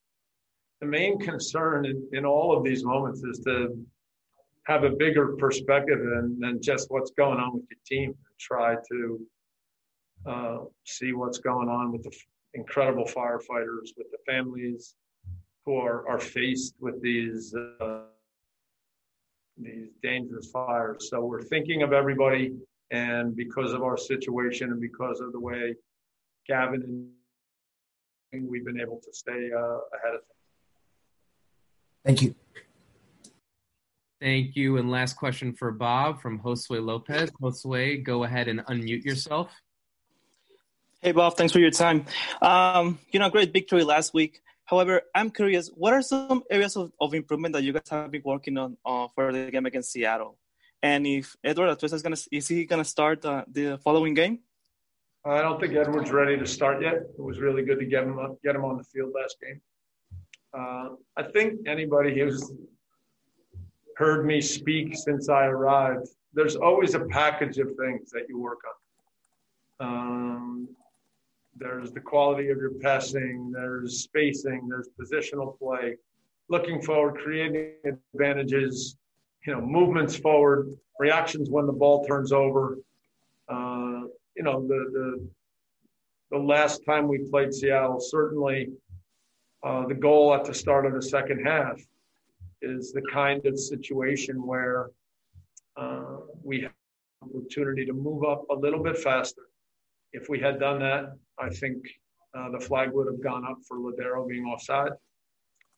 the 0.81 0.87
main 0.87 1.19
concern 1.19 1.85
in, 1.85 2.09
in 2.13 2.25
all 2.25 2.57
of 2.57 2.65
these 2.65 2.85
moments 2.85 3.23
is 3.23 3.41
to 3.41 3.77
have 4.65 4.85
a 4.85 4.91
bigger 4.91 5.35
perspective 5.37 5.99
than, 5.99 6.39
than 6.39 6.63
just 6.63 6.91
what's 6.91 7.11
going 7.11 7.39
on 7.39 7.55
with 7.55 7.65
your 7.71 7.79
team. 7.87 8.15
Try 8.39 8.77
to 8.91 9.21
uh, 10.27 10.59
see 10.85 11.13
what's 11.13 11.39
going 11.39 11.69
on 11.69 11.93
with 11.93 12.03
the 12.03 12.11
f- 12.13 12.27
incredible 12.55 13.05
firefighters, 13.05 13.91
with 13.97 14.11
the 14.11 14.19
families 14.27 14.95
who 15.65 15.77
are, 15.77 16.09
are 16.09 16.21
faced 16.21 16.75
with 16.81 17.01
these 17.03 17.55
uh, 17.55 18.01
these 19.61 19.89
dangerous 20.03 20.51
fires. 20.51 21.09
So 21.11 21.25
we're 21.25 21.43
thinking 21.43 21.83
of 21.83 21.93
everybody, 21.93 22.55
and 22.91 23.35
because 23.35 23.73
of 23.73 23.83
our 23.83 23.97
situation 23.97 24.71
and 24.71 24.81
because 24.81 25.21
of 25.21 25.33
the 25.33 25.41
way 25.41 25.75
Gavin 26.47 27.11
and 28.33 28.49
we've 28.49 28.65
been 28.65 28.81
able 28.81 29.01
to 29.03 29.13
stay 29.13 29.51
uh, 29.55 29.59
ahead 29.59 30.15
of 30.15 30.21
things. 30.21 30.39
Thank 32.05 32.23
you. 32.23 32.35
Thank 34.21 34.57
you. 34.57 34.79
And 34.79 34.91
last 34.91 35.17
question 35.17 35.53
for 35.53 35.71
Bob 35.71 36.21
from 36.21 36.41
Josue 36.41 36.85
Lopez. 36.85 37.31
Josue, 37.41 38.03
go 38.03 38.25
ahead 38.25 38.49
and 38.49 38.61
unmute 38.67 39.05
yourself. 39.05 39.51
Hey, 41.01 41.13
Bob. 41.13 41.37
Thanks 41.37 41.53
for 41.53 41.61
your 41.61 41.71
time. 41.71 42.07
Um, 42.43 42.99
you 43.13 43.21
know, 43.21 43.31
great 43.31 43.53
victory 43.53 43.85
last 43.85 44.13
week. 44.13 44.43
However, 44.65 45.03
I'm 45.15 45.31
curious, 45.31 45.69
what 45.69 45.95
are 45.95 46.03
some 46.03 46.43
areas 46.51 46.77
of, 46.77 46.93
of 47.01 47.15
improvement 47.15 47.55
that 47.55 47.63
you 47.63 47.73
guys 47.73 47.89
have 47.91 48.11
been 48.11 48.23
working 48.25 48.59
on 48.59 48.77
uh, 48.85 49.07
for 49.15 49.33
the 49.33 49.51
game 49.51 49.67
against 49.67 49.93
Seattle? 49.93 50.37
And 50.83 51.07
if 51.07 51.37
Edward 51.43 51.69
Atuesta 51.69 51.95
is 51.95 52.03
gonna, 52.03 52.17
is 52.31 52.49
he 52.49 52.67
gonna 52.67 52.85
start 52.85 53.25
uh, 53.25 53.45
the 53.51 53.79
following 53.83 54.15
game? 54.15 54.41
I 55.25 55.41
don't 55.43 55.61
think 55.61 55.75
Edward's 55.75 56.11
ready 56.11 56.37
to 56.39 56.47
start 56.47 56.83
yet. 56.83 56.95
It 56.95 57.23
was 57.23 57.39
really 57.39 57.65
good 57.65 57.79
to 57.81 57.87
get 57.87 58.05
him 58.05 58.19
up, 58.19 58.43
get 58.43 58.55
him 58.57 58.65
on 58.65 58.77
the 58.77 58.85
field 58.85 59.13
last 59.15 59.37
game. 59.41 59.61
Uh, 60.53 60.97
I 61.17 61.23
think 61.33 61.67
anybody 61.67 62.19
who's 62.19 62.53
heard 63.99 64.25
me 64.25 64.41
speak 64.41 64.97
since 64.97 65.29
I 65.29 65.47
arrived, 65.47 66.07
there's 66.33 66.55
always 66.55 66.95
a 66.95 67.01
package 67.01 67.59
of 67.59 67.75
things 67.75 68.11
that 68.11 68.27
you 68.29 68.39
work 68.39 68.61
on. 69.81 69.89
Um, 69.89 70.69
there's 71.57 71.91
the 71.91 71.99
quality 71.99 72.51
of 72.51 72.59
your 72.59 72.75
passing, 72.75 73.51
there's 73.53 74.05
spacing, 74.05 74.69
there's 74.69 74.89
positional 75.01 75.59
play, 75.59 75.97
looking 76.49 76.81
forward, 76.81 77.21
creating 77.21 77.73
advantages, 78.15 78.97
you 79.45 79.53
know, 79.53 79.61
movements 79.61 80.15
forward, 80.17 80.69
reactions 81.01 81.51
when 81.51 81.67
the 81.67 81.73
ball 81.73 82.07
turns 82.07 82.31
over. 82.31 82.79
Uh, 83.49 84.03
you 84.37 84.45
know, 84.45 84.65
the, 84.69 84.91
the 84.93 85.29
the 86.31 86.39
last 86.39 86.85
time 86.85 87.09
we 87.09 87.19
played 87.31 87.53
Seattle, 87.53 87.99
certainly 87.99 88.69
uh, 89.65 89.87
the 89.87 89.95
goal 89.95 90.33
at 90.35 90.45
the 90.45 90.55
start 90.55 90.87
of 90.87 90.93
the 90.93 91.03
second 91.03 91.45
half 91.45 91.81
is 92.63 92.93
the 92.93 93.03
kind 93.13 93.45
of 93.47 93.59
situation 93.59 94.47
where 94.47 94.91
uh, 95.77 96.17
we 96.43 96.63
have 96.63 96.73
opportunity 97.23 97.85
to 97.85 97.93
move 97.93 98.25
up 98.25 98.45
a 98.51 98.55
little 98.55 98.83
bit 98.83 98.97
faster. 98.97 99.43
If 100.13 100.29
we 100.29 100.39
had 100.39 100.59
done 100.59 100.79
that, 100.81 101.17
I 101.39 101.49
think 101.51 101.77
uh, 102.37 102.51
the 102.51 102.61
flag 102.61 102.91
would 102.93 103.07
have 103.07 103.23
gone 103.23 103.45
up 103.45 103.59
for 103.67 103.79
Lodeiro 103.79 104.29
being 104.29 104.45
offside. 104.45 104.93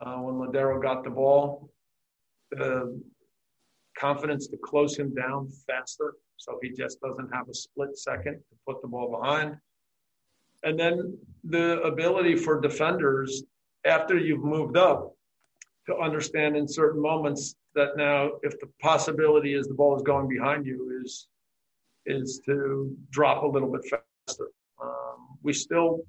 Uh, 0.01 0.17
when 0.17 0.35
Lodeiro 0.37 0.81
got 0.83 1.05
the 1.05 1.11
ball, 1.11 1.71
the 2.51 3.01
confidence 3.99 4.47
to 4.49 4.57
close 4.57 4.97
him 4.97 5.15
down 5.15 5.49
faster 5.67 6.15
so 6.41 6.59
he 6.63 6.71
just 6.71 7.01
doesn't 7.03 7.29
have 7.35 7.49
a 7.51 7.55
split 7.55 7.99
second 7.99 8.33
to 8.33 8.57
put 8.67 8.81
the 8.81 8.89
ball 8.89 9.11
behind. 9.11 9.57
And 10.63 10.79
then 10.79 11.19
the 11.45 11.81
ability 11.83 12.37
for 12.37 12.61
defenders, 12.61 13.43
after 13.85 14.17
you've 14.17 14.45
moved 14.45 14.79
up, 14.79 15.15
to 15.87 15.97
understand 15.97 16.57
in 16.57 16.69
certain 16.69 17.01
moments 17.01 17.57
that 17.75 17.97
now 17.97 18.33
if 18.43 18.59
the 18.61 18.69
possibility 18.81 19.55
is 19.55 19.67
the 19.67 19.75
ball 19.75 19.97
is 19.97 20.03
going 20.03 20.29
behind 20.29 20.67
you 20.67 21.01
is 21.03 21.29
is 22.07 22.41
to 22.47 22.97
drop 23.11 23.43
a 23.43 23.47
little 23.47 23.71
bit 23.71 23.83
faster. 23.83 24.49
Um, 24.83 25.39
we 25.43 25.53
still 25.53 26.01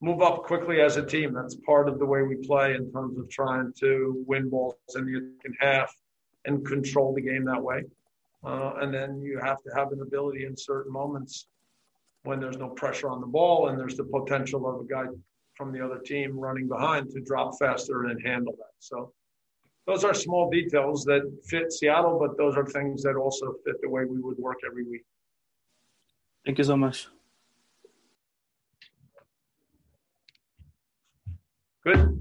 move 0.00 0.20
up 0.20 0.42
quickly 0.42 0.80
as 0.80 0.96
a 0.96 1.04
team. 1.04 1.32
That's 1.32 1.54
part 1.66 1.88
of 1.88 1.98
the 1.98 2.06
way 2.06 2.22
we 2.22 2.36
play 2.36 2.74
in 2.74 2.90
terms 2.92 3.18
of 3.18 3.28
trying 3.30 3.72
to 3.80 4.22
win 4.26 4.50
balls 4.50 4.74
in 4.96 5.06
the 5.06 5.32
second 5.38 5.56
half 5.60 5.94
and 6.44 6.66
control 6.66 7.14
the 7.14 7.20
game 7.20 7.44
that 7.44 7.62
way. 7.62 7.84
Uh, 8.44 8.74
and 8.80 8.92
then 8.92 9.22
you 9.22 9.38
have 9.38 9.62
to 9.62 9.70
have 9.76 9.92
an 9.92 10.02
ability 10.02 10.44
in 10.44 10.56
certain 10.56 10.92
moments 10.92 11.46
when 12.24 12.40
there's 12.40 12.58
no 12.58 12.68
pressure 12.68 13.08
on 13.08 13.20
the 13.20 13.26
ball 13.26 13.68
and 13.68 13.78
there's 13.78 13.96
the 13.96 14.04
potential 14.04 14.68
of 14.68 14.80
a 14.80 14.84
guy 14.84 15.06
from 15.54 15.72
the 15.72 15.84
other 15.84 15.98
team 15.98 16.38
running 16.38 16.68
behind 16.68 17.10
to 17.10 17.20
drop 17.20 17.58
faster 17.58 18.04
and 18.04 18.24
handle 18.24 18.54
that. 18.58 18.72
So 18.78 19.12
those 19.86 20.04
are 20.04 20.14
small 20.14 20.50
details 20.50 21.04
that 21.04 21.22
fit 21.44 21.72
Seattle, 21.72 22.18
but 22.18 22.36
those 22.36 22.56
are 22.56 22.66
things 22.66 23.02
that 23.02 23.16
also 23.16 23.54
fit 23.64 23.80
the 23.82 23.88
way 23.88 24.04
we 24.04 24.18
would 24.20 24.38
work 24.38 24.58
every 24.66 24.84
week. 24.84 25.04
Thank 26.44 26.58
you 26.58 26.64
so 26.64 26.76
much. 26.76 27.08
Good. 31.84 32.18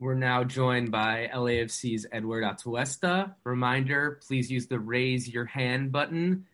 We're 0.00 0.14
now 0.14 0.44
joined 0.44 0.90
by 0.90 1.28
LAFC's 1.30 2.06
Edward 2.10 2.42
Atuesta. 2.42 3.34
Reminder, 3.44 4.18
please 4.26 4.50
use 4.50 4.66
the 4.66 4.80
raise 4.80 5.28
your 5.28 5.44
hand 5.44 5.92
button 5.92 6.46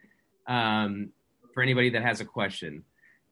um, 0.49 1.11
for 1.55 1.63
anybody 1.63 1.91
that 1.91 2.03
has 2.03 2.21
a 2.21 2.25
question. 2.25 2.83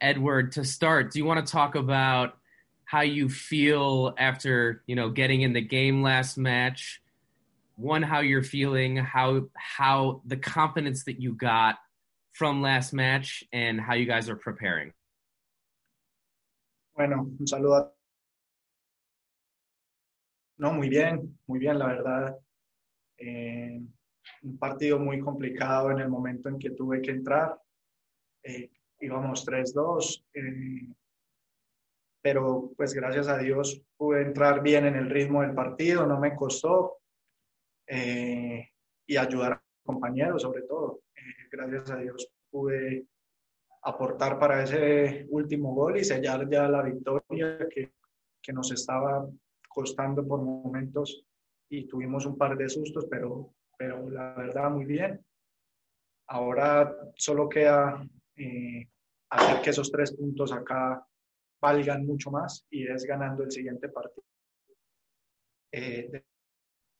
Edward, 0.01 0.53
to 0.53 0.65
start, 0.65 1.11
do 1.11 1.19
you 1.19 1.25
want 1.25 1.45
to 1.45 1.53
talk 1.53 1.75
about 1.75 2.39
how 2.85 3.01
you 3.01 3.29
feel 3.29 4.15
after, 4.17 4.85
you 4.87 4.95
know, 4.95 5.11
getting 5.11 5.41
in 5.41 5.53
the 5.53 5.61
game 5.61 6.01
last 6.01 6.39
match? 6.39 7.03
One, 7.75 8.05
how 8.05 8.21
you're 8.21 8.45
feeling, 8.45 8.95
how 8.95 9.49
how 9.55 10.23
the 10.25 10.37
confidence 10.37 11.07
that 11.07 11.21
you 11.21 11.33
got 11.35 11.75
from 12.35 12.63
last 12.63 12.93
match 12.93 13.43
and 13.53 13.81
how 13.81 13.95
you 13.95 14.07
guys 14.07 14.29
are 14.29 14.37
preparing. 14.37 14.93
Bueno, 16.97 17.17
un 17.41 17.47
saludo 17.49 17.79
a 17.81 17.94
No, 20.57 20.73
muy 20.73 20.89
bien, 20.89 21.39
muy 21.47 21.59
bien, 21.59 21.79
la 21.79 21.87
verdad. 21.87 22.39
Eh, 23.19 23.81
un 24.43 24.59
partido 24.59 24.99
muy 24.99 25.21
complicado 25.21 25.91
en 25.91 26.01
el 26.01 26.09
momento 26.09 26.49
en 26.49 26.59
que 26.59 26.71
tuve 26.71 27.03
que 27.03 27.11
entrar. 27.11 27.59
Eh, 28.43 28.71
íbamos 29.01 29.45
3-2, 29.45 30.25
eh, 30.35 30.89
pero 32.23 32.73
pues 32.77 32.95
gracias 32.95 33.29
a 33.29 33.39
Dios 33.39 33.83
pude 33.97 34.23
entrar 34.23 34.63
bien 34.63 34.87
en 34.87 34.97
el 34.97 35.11
ritmo 35.11 35.43
del 35.43 35.55
partido, 35.55 36.07
no 36.07 36.19
me 36.21 36.35
costó 36.35 36.99
eh, 37.87 38.71
y 39.07 39.17
ayudar 39.17 39.55
a 39.55 39.63
compañeros 39.83 40.43
sobre 40.43 40.63
todo. 40.63 41.01
Gracias 41.51 41.91
a 41.91 41.97
Dios 41.97 42.31
pude 42.51 43.07
aportar 43.83 44.39
para 44.39 44.63
ese 44.63 45.27
último 45.31 45.75
gol 45.75 45.99
y 45.99 46.05
sellar 46.05 46.49
ya 46.49 46.69
la 46.69 46.83
victoria 46.83 47.59
que 47.69 47.93
que 48.45 48.53
nos 48.53 48.71
estaba 48.71 49.27
costando 49.75 50.27
por 50.27 50.41
momentos 50.41 51.27
y 51.69 51.87
tuvimos 51.87 52.25
un 52.27 52.39
par 52.39 52.57
de 52.57 52.69
sustos, 52.69 53.07
pero, 53.11 53.55
pero 53.77 54.09
la 54.09 54.35
verdad 54.35 54.71
muy 54.71 54.85
bien. 54.85 55.25
Ahora 56.29 56.97
solo 57.17 57.49
queda 57.49 58.07
eh, 58.37 58.89
hacer 59.31 59.61
que 59.63 59.71
esos 59.71 59.91
tres 59.91 60.13
puntos 60.13 60.53
acá 60.53 61.05
valgan 61.61 62.07
mucho 62.07 62.31
más 62.31 62.67
y 62.71 62.87
es 62.87 63.05
ganando 63.05 63.43
el 63.43 63.51
siguiente 63.51 63.89
partido. 63.89 64.25
Eh, 65.73 66.23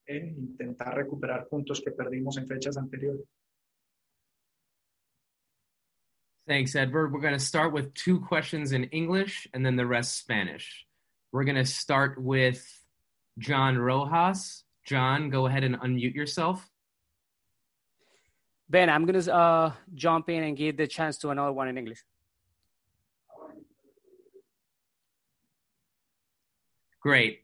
eh, 0.07 0.35
intentar 0.37 0.95
recuperar 0.97 1.47
puntos 1.49 1.81
que 1.81 1.93
perdimos 1.93 2.37
en 2.39 2.47
fechas 2.47 2.77
anteriores. 2.77 3.27
Thanks, 6.47 6.75
Edward. 6.75 7.11
We're 7.11 7.23
going 7.23 7.33
to 7.33 7.39
start 7.39 7.73
with 7.73 7.95
two 7.95 8.21
questions 8.21 8.73
in 8.73 8.85
English 8.85 9.49
and 9.55 9.65
then 9.65 9.77
the 9.77 9.87
rest 9.87 10.19
Spanish. 10.19 10.84
We're 11.35 11.43
going 11.43 11.57
to 11.57 11.65
start 11.65 12.17
with 12.23 12.65
John 13.41 13.77
Rojas. 13.77 14.63
John, 14.85 15.31
go 15.31 15.47
ahead 15.47 15.65
and 15.65 15.75
unmute 15.81 16.15
yourself. 16.15 16.71
Ben, 18.71 18.89
I'm 18.89 19.05
going 19.05 19.21
to 19.21 19.35
uh, 19.35 19.73
jump 19.95 20.31
in 20.31 20.45
and 20.45 20.57
give 20.57 20.77
the 20.77 20.87
chance 20.87 21.19
to 21.19 21.31
another 21.31 21.51
one 21.51 21.67
in 21.67 21.77
English. 21.77 22.05
Great. 27.01 27.41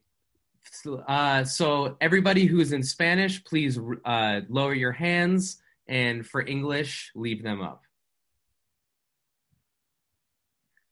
Uh, 0.87 1.43
so, 1.43 1.97
everybody 2.01 2.47
who's 2.47 2.71
in 2.71 2.85
Spanish, 2.85 3.43
please 3.43 3.77
uh, 4.05 4.43
lower 4.49 4.73
your 4.73 4.93
hands. 4.93 5.61
And 5.89 6.25
for 6.25 6.47
English, 6.47 7.11
leave 7.17 7.43
them 7.43 7.61
up. 7.61 7.83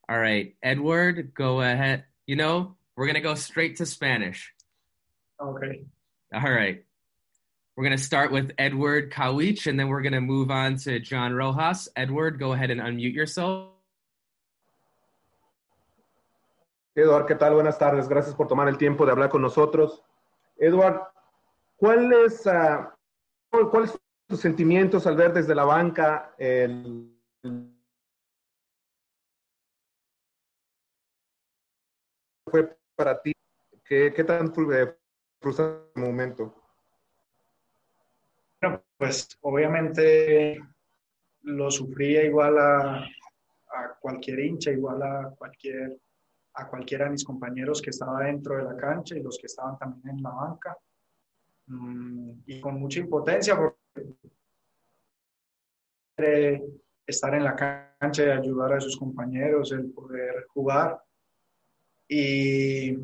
All 0.09 0.19
right, 0.19 0.57
Edward, 0.65 1.33
go 1.33 1.61
ahead. 1.61 2.03
You 2.27 2.35
know, 2.35 2.75
we're 2.99 3.07
going 3.07 3.15
to 3.15 3.21
go 3.21 3.37
straight 3.37 3.77
to 3.77 3.87
Spanish. 3.87 4.53
Okay. 5.41 5.85
All 6.35 6.51
right. 6.51 6.85
We're 7.77 7.85
going 7.85 7.97
to 7.97 8.03
start 8.03 8.33
with 8.33 8.51
Edward 8.59 9.13
Kawich 9.13 9.69
and 9.69 9.79
then 9.79 9.87
we're 9.87 10.03
going 10.03 10.15
to 10.15 10.21
move 10.21 10.51
on 10.51 10.79
to 10.79 10.99
John 10.99 11.33
Rojas. 11.33 11.89
Edward, 11.95 12.41
go 12.41 12.55
ahead 12.55 12.73
and 12.73 12.81
unmute 12.81 13.15
yourself. 13.15 13.69
Eduard, 16.97 17.29
¿qué 17.29 17.37
tal? 17.37 17.55
Buenas 17.55 17.79
tardes. 17.79 18.09
Gracias 18.09 18.35
por 18.35 18.49
tomar 18.49 18.67
el 18.67 18.77
tiempo 18.77 19.07
de 19.07 19.13
hablar 19.13 19.31
con 19.31 19.43
nosotros. 19.43 20.03
Eduard, 20.59 21.01
¿cuáles 21.77 22.45
uh, 22.47 22.89
¿cuáles 23.71 23.91
son 23.91 24.01
tus 24.27 24.41
sentimientos 24.41 25.07
al 25.07 25.15
ver 25.15 25.33
desde 25.33 25.55
la 25.55 25.65
banca 25.65 26.35
el, 26.37 27.15
el 27.45 27.79
fue 32.51 32.78
para 32.99 33.23
ti? 33.23 33.33
¿Qué, 33.85 34.13
qué 34.13 34.25
tan 34.25 34.53
frustrante 34.53 35.93
el 35.95 36.03
momento? 36.03 36.53
Bueno, 38.61 38.83
pues 38.97 39.39
obviamente 39.43 40.61
lo 41.43 41.71
sufría 41.71 42.25
igual 42.25 42.59
a, 42.59 43.09
cualquier 44.01 44.41
hincha, 44.41 44.73
igual 44.73 45.03
a 45.03 45.35
cualquier 45.37 46.01
a 46.55 46.67
cualquiera 46.69 47.05
de 47.05 47.13
mis 47.13 47.25
compañeros 47.25 47.81
que 47.81 47.91
estaba 47.91 48.25
dentro 48.25 48.57
de 48.57 48.65
la 48.65 48.77
cancha 48.77 49.17
y 49.17 49.23
los 49.23 49.39
que 49.39 49.47
estaban 49.47 49.79
también 49.79 50.17
en 50.17 50.23
la 50.23 50.31
banca. 50.31 50.77
Mm, 51.67 52.33
y 52.47 52.61
con 52.61 52.81
mucha 52.81 52.99
impotencia 52.99 53.57
porque 53.57 53.79
estar 57.07 57.33
en 57.35 57.45
la 57.45 57.55
cancha 57.55 58.25
y 58.25 58.31
ayudar 58.31 58.73
a 58.73 58.81
sus 58.81 58.97
compañeros, 58.97 59.71
el 59.71 59.93
poder 59.93 60.47
jugar 60.49 61.01
y 62.09 62.97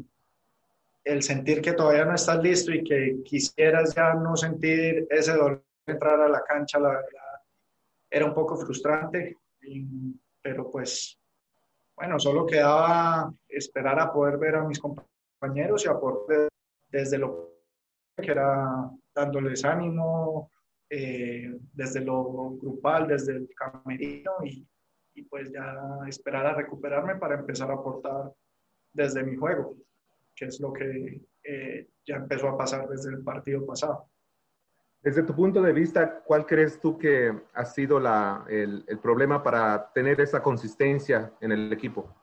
el 1.04 1.22
sentir 1.22 1.60
que 1.60 1.74
todavía 1.74 2.06
no 2.06 2.14
estás 2.14 2.42
listo 2.42 2.72
y 2.72 2.82
que 2.82 3.22
quisieras 3.22 3.94
ya 3.94 4.14
no 4.14 4.36
sentir 4.36 5.06
ese 5.10 5.32
dolor 5.32 5.62
de 5.86 5.92
entrar 5.92 6.18
a 6.20 6.28
la 6.28 6.42
cancha, 6.42 6.78
la 6.78 6.88
verdad, 6.88 7.40
era 8.10 8.24
un 8.24 8.32
poco 8.32 8.56
frustrante, 8.56 9.36
pero 10.40 10.70
pues 10.70 11.18
bueno, 11.94 12.18
solo 12.18 12.46
quedaba 12.46 13.32
esperar 13.48 14.00
a 14.00 14.12
poder 14.12 14.38
ver 14.38 14.56
a 14.56 14.64
mis 14.64 14.80
compañeros 14.80 15.84
y 15.84 15.88
aportar 15.88 16.48
desde 16.88 17.18
lo 17.18 17.52
que 18.16 18.30
era 18.30 18.90
dándoles 19.14 19.64
ánimo, 19.64 20.50
eh, 20.88 21.56
desde 21.72 22.00
lo 22.00 22.50
grupal, 22.56 23.06
desde 23.08 23.36
el 23.36 23.48
camerino 23.54 24.32
y, 24.44 24.66
y 25.14 25.22
pues 25.22 25.52
ya 25.52 25.76
esperar 26.08 26.46
a 26.46 26.54
recuperarme 26.54 27.16
para 27.16 27.36
empezar 27.36 27.70
a 27.70 27.74
aportar 27.74 28.32
desde 28.94 29.22
mi 29.22 29.36
juego, 29.36 29.76
que 30.34 30.46
es 30.46 30.58
lo 30.60 30.72
que 30.72 31.20
eh, 31.42 31.88
ya 32.06 32.16
empezó 32.16 32.48
a 32.48 32.56
pasar 32.56 32.88
desde 32.88 33.10
el 33.10 33.22
partido 33.22 33.66
pasado. 33.66 34.08
Desde 35.02 35.22
tu 35.22 35.34
punto 35.34 35.60
de 35.60 35.72
vista, 35.74 36.22
¿cuál 36.24 36.46
crees 36.46 36.80
tú 36.80 36.96
que 36.96 37.30
ha 37.52 37.64
sido 37.66 38.00
la, 38.00 38.46
el, 38.48 38.84
el, 38.88 38.98
problema 38.98 39.42
para 39.42 39.92
tener 39.92 40.18
esa 40.22 40.42
consistencia 40.42 41.34
en 41.42 41.52
el 41.52 41.70
equipo? 41.70 42.14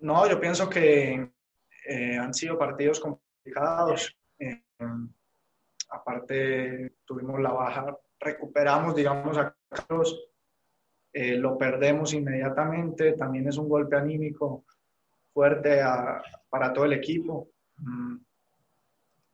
No, 0.00 0.28
yo 0.28 0.38
pienso 0.38 0.68
que 0.68 1.32
eh, 1.86 2.18
han 2.18 2.34
sido 2.34 2.58
partidos 2.58 3.00
complicados. 3.00 4.14
Eh, 4.38 4.62
aparte, 5.88 6.96
tuvimos 7.06 7.40
la 7.40 7.52
baja, 7.52 7.96
recuperamos, 8.20 8.94
digamos, 8.94 9.38
a 9.38 9.56
Carlos 9.70 10.31
eh, 11.12 11.36
lo 11.36 11.58
perdemos 11.58 12.14
inmediatamente, 12.14 13.12
también 13.12 13.48
es 13.48 13.56
un 13.58 13.68
golpe 13.68 13.96
anímico 13.96 14.64
fuerte 15.32 15.80
a, 15.80 16.22
para 16.48 16.72
todo 16.72 16.84
el 16.86 16.94
equipo. 16.94 17.50
Mm. 17.76 18.16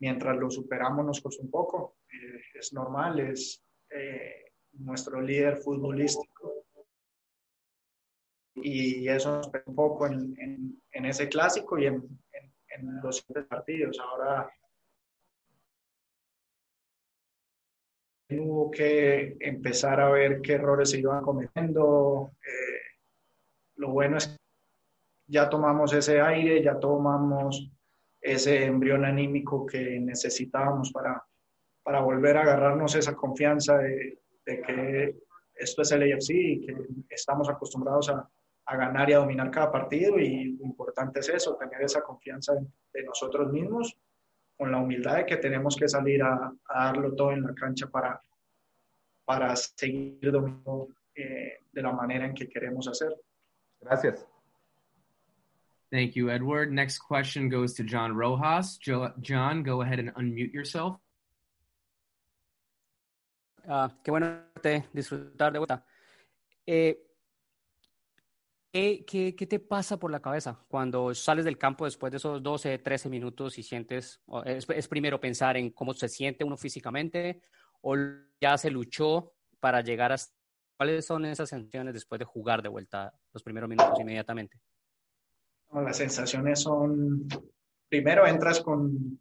Mientras 0.00 0.36
lo 0.36 0.50
superamos 0.50 1.04
nos 1.04 1.20
costó 1.20 1.42
un 1.42 1.50
poco, 1.50 1.96
eh, 2.12 2.40
es 2.54 2.72
normal, 2.72 3.18
es 3.20 3.64
eh, 3.90 4.52
nuestro 4.72 5.20
líder 5.20 5.56
futbolístico. 5.56 6.64
Y 8.54 9.08
eso 9.08 9.36
nos 9.36 9.50
un 9.66 9.74
poco 9.74 10.06
en, 10.06 10.34
en, 10.38 10.82
en 10.90 11.04
ese 11.04 11.28
clásico 11.28 11.78
y 11.78 11.86
en, 11.86 12.02
en 12.32 13.00
los 13.02 13.18
siguientes 13.18 13.48
partidos. 13.48 13.98
Ahora 14.00 14.50
hubo 18.30 18.70
que 18.70 19.36
empezar 19.40 20.00
a 20.00 20.10
ver 20.10 20.40
qué 20.42 20.54
errores 20.54 20.90
se 20.90 20.98
iban 20.98 21.22
cometiendo. 21.22 22.32
Eh, 22.42 22.80
lo 23.76 23.90
bueno 23.90 24.18
es 24.18 24.28
que 24.28 24.36
ya 25.26 25.48
tomamos 25.48 25.92
ese 25.92 26.20
aire, 26.20 26.62
ya 26.62 26.78
tomamos 26.78 27.70
ese 28.20 28.64
embrión 28.64 29.04
anímico 29.04 29.64
que 29.64 30.00
necesitábamos 30.00 30.92
para, 30.92 31.24
para 31.82 32.00
volver 32.00 32.36
a 32.36 32.42
agarrarnos 32.42 32.94
esa 32.96 33.14
confianza 33.14 33.78
de, 33.78 34.20
de 34.44 34.60
que 34.60 35.16
esto 35.54 35.82
es 35.82 35.92
el 35.92 36.12
AFC 36.12 36.30
y 36.30 36.66
que 36.66 36.76
estamos 37.08 37.48
acostumbrados 37.48 38.10
a, 38.10 38.28
a, 38.66 38.76
ganar 38.76 39.08
y 39.08 39.12
a 39.12 39.18
dominar 39.18 39.50
cada 39.50 39.70
partido 39.70 40.18
y 40.18 40.56
lo 40.56 40.64
importante 40.64 41.20
es 41.20 41.28
eso, 41.28 41.56
tener 41.56 41.82
esa 41.82 42.02
confianza 42.02 42.54
de, 42.54 42.66
de 42.92 43.04
nosotros 43.04 43.52
mismos 43.52 43.96
con 44.58 44.72
la 44.72 44.78
humildad 44.78 45.16
de 45.16 45.26
que 45.26 45.36
tenemos 45.36 45.76
que 45.76 45.88
salir 45.88 46.22
a, 46.22 46.52
a 46.68 46.84
darlo 46.86 47.14
todo 47.14 47.32
en 47.32 47.44
la 47.44 47.54
cancha 47.54 47.86
para, 47.86 48.20
para 49.24 49.54
seguir 49.54 50.18
dominando 50.32 50.88
eh, 51.14 51.60
de 51.72 51.82
la 51.82 51.92
manera 51.92 52.26
en 52.26 52.34
que 52.34 52.48
queremos 52.48 52.88
hacer. 52.88 53.14
Gracias. 53.80 54.26
Thank 55.90 56.16
you, 56.16 56.28
Edward. 56.28 56.70
Next 56.72 56.98
question 56.98 57.48
goes 57.48 57.72
to 57.74 57.84
John 57.84 58.14
Rojas. 58.14 58.78
Jo 58.84 59.12
John, 59.20 59.62
go 59.62 59.80
ahead 59.80 60.00
and 60.00 60.12
unmute 60.16 60.52
yourself. 60.52 60.98
Uh, 63.66 63.88
qué 64.02 64.10
bueno 64.10 64.42
disfrutar 64.92 65.52
de 65.52 65.58
vuelta. 65.58 65.84
Eh, 66.66 66.98
¿Qué, 68.70 69.04
qué, 69.06 69.34
qué, 69.34 69.46
te 69.46 69.58
pasa 69.58 69.98
por 69.98 70.10
la 70.10 70.20
cabeza 70.20 70.62
cuando 70.68 71.14
sales 71.14 71.46
del 71.46 71.56
campo 71.56 71.86
después 71.86 72.10
de 72.10 72.18
esos 72.18 72.42
12, 72.42 72.78
13 72.78 73.08
minutos 73.08 73.58
y 73.58 73.62
sientes, 73.62 74.20
es, 74.44 74.66
es, 74.68 74.88
primero 74.88 75.18
pensar 75.18 75.56
en 75.56 75.70
cómo 75.70 75.94
se 75.94 76.08
siente 76.08 76.44
uno 76.44 76.56
físicamente 76.58 77.40
o 77.80 77.96
ya 78.40 78.58
se 78.58 78.70
luchó 78.70 79.32
para 79.58 79.80
llegar 79.80 80.12
a... 80.12 80.16
¿Cuáles 80.76 81.06
son 81.06 81.24
esas 81.24 81.48
sensaciones 81.48 81.94
después 81.94 82.18
de 82.18 82.26
jugar 82.26 82.62
de 82.62 82.68
vuelta 82.68 83.12
los 83.32 83.42
primeros 83.42 83.70
minutos 83.70 83.98
inmediatamente? 83.98 84.58
Las 85.72 85.96
sensaciones 85.96 86.60
son, 86.60 87.26
primero 87.88 88.26
entras 88.26 88.60
con, 88.60 89.18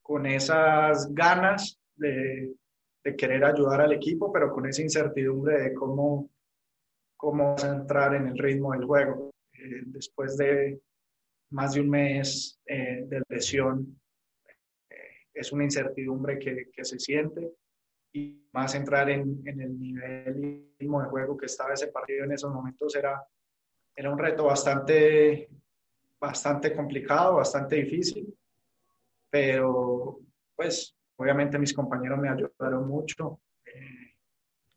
con 0.00 0.26
esas 0.26 1.12
ganas 1.12 1.78
de, 1.96 2.54
de 3.02 3.16
querer 3.16 3.44
ayudar 3.44 3.80
al 3.82 3.92
equipo, 3.92 4.32
pero 4.32 4.52
con 4.52 4.66
esa 4.66 4.82
incertidumbre 4.82 5.60
de 5.60 5.74
cómo 5.74 6.30
cómo 7.16 7.52
vas 7.52 7.64
a 7.64 7.74
entrar 7.74 8.14
en 8.14 8.28
el 8.28 8.38
ritmo 8.38 8.72
del 8.72 8.84
juego. 8.84 9.30
Eh, 9.52 9.82
después 9.86 10.36
de 10.36 10.80
más 11.50 11.74
de 11.74 11.80
un 11.80 11.90
mes 11.90 12.60
eh, 12.66 13.04
de 13.06 13.22
lesión, 13.28 14.00
eh, 14.90 14.94
es 15.34 15.52
una 15.52 15.64
incertidumbre 15.64 16.38
que, 16.38 16.70
que, 16.72 16.84
se 16.84 16.98
siente 16.98 17.52
y 18.12 18.48
más 18.52 18.74
entrar 18.74 19.08
en, 19.10 19.42
en, 19.44 19.60
el 19.60 19.78
nivel 19.78 20.44
y 20.44 20.74
ritmo 20.78 21.02
de 21.02 21.08
juego 21.08 21.36
que 21.36 21.46
estaba 21.46 21.74
ese 21.74 21.88
partido 21.88 22.24
en 22.24 22.32
esos 22.32 22.52
momentos 22.52 22.94
era, 22.96 23.22
era 23.94 24.10
un 24.10 24.18
reto 24.18 24.44
bastante, 24.44 25.48
bastante 26.18 26.74
complicado, 26.74 27.36
bastante 27.36 27.76
difícil, 27.76 28.34
pero 29.30 30.20
pues 30.54 30.96
obviamente 31.16 31.58
mis 31.58 31.72
compañeros 31.72 32.18
me 32.18 32.28
ayudaron 32.28 32.88
mucho, 32.88 33.40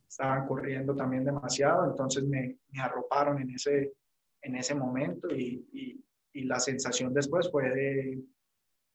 estaban 0.10 0.48
corriendo 0.48 0.96
también 0.96 1.24
demasiado, 1.24 1.86
entonces 1.86 2.24
me, 2.24 2.58
me, 2.72 2.82
arroparon 2.82 3.40
en 3.42 3.52
ese, 3.52 3.94
en 4.42 4.56
ese 4.56 4.74
momento 4.74 5.30
y, 5.30 5.68
y, 5.72 6.04
y 6.34 6.44
la 6.46 6.60
sensación 6.60 7.14
después 7.14 7.50
fue 7.52 7.70
de, 7.70 8.20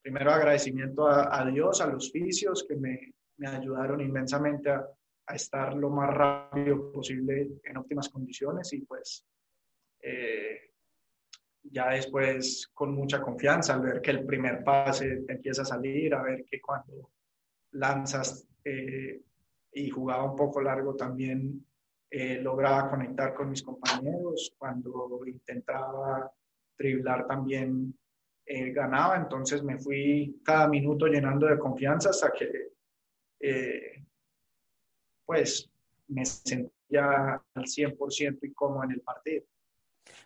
primero 0.02 0.32
agradecimiento 0.32 1.06
a, 1.06 1.40
a 1.40 1.46
Dios, 1.46 1.80
a 1.80 1.86
los 1.86 2.10
fisios 2.10 2.66
que 2.68 2.74
me, 2.74 3.14
me 3.38 3.48
ayudaron 3.48 4.00
inmensamente 4.00 4.70
a, 4.70 4.84
a, 5.26 5.34
estar 5.34 5.74
lo 5.74 5.88
más 5.88 6.12
rápido 6.12 6.90
posible 6.90 7.48
en 7.62 7.76
óptimas 7.76 8.08
condiciones 8.08 8.72
y 8.72 8.80
pues 8.80 9.24
eh, 10.02 10.72
ya 11.62 11.90
después 11.90 12.70
con 12.74 12.92
mucha 12.92 13.22
confianza 13.22 13.74
al 13.74 13.82
ver 13.82 14.02
que 14.02 14.10
el 14.10 14.26
primer 14.26 14.62
pase 14.64 15.24
empieza 15.28 15.62
a 15.62 15.66
salir, 15.66 16.12
a 16.14 16.22
ver 16.22 16.44
que 16.44 16.60
cuando 16.60 17.12
lanzas 17.72 18.46
eh, 18.64 19.22
y 19.74 19.90
jugaba 19.90 20.30
un 20.30 20.36
poco 20.36 20.60
largo 20.60 20.94
también 20.94 21.64
eh, 22.10 22.40
lograba 22.40 22.88
conectar 22.88 23.34
con 23.34 23.50
mis 23.50 23.62
compañeros, 23.62 24.54
cuando 24.56 25.20
intentaba 25.26 26.30
driblar 26.78 27.26
también 27.26 27.92
eh, 28.46 28.70
ganaba, 28.72 29.16
entonces 29.16 29.62
me 29.62 29.78
fui 29.78 30.40
cada 30.44 30.68
minuto 30.68 31.06
llenando 31.06 31.46
de 31.46 31.58
confianza 31.58 32.10
hasta 32.10 32.30
que 32.30 32.68
eh, 33.40 34.04
pues 35.24 35.70
me 36.08 36.24
sentía 36.24 37.42
al 37.54 37.64
100% 37.64 38.38
y 38.42 38.52
como 38.52 38.84
en 38.84 38.92
el 38.92 39.00
partido. 39.00 39.44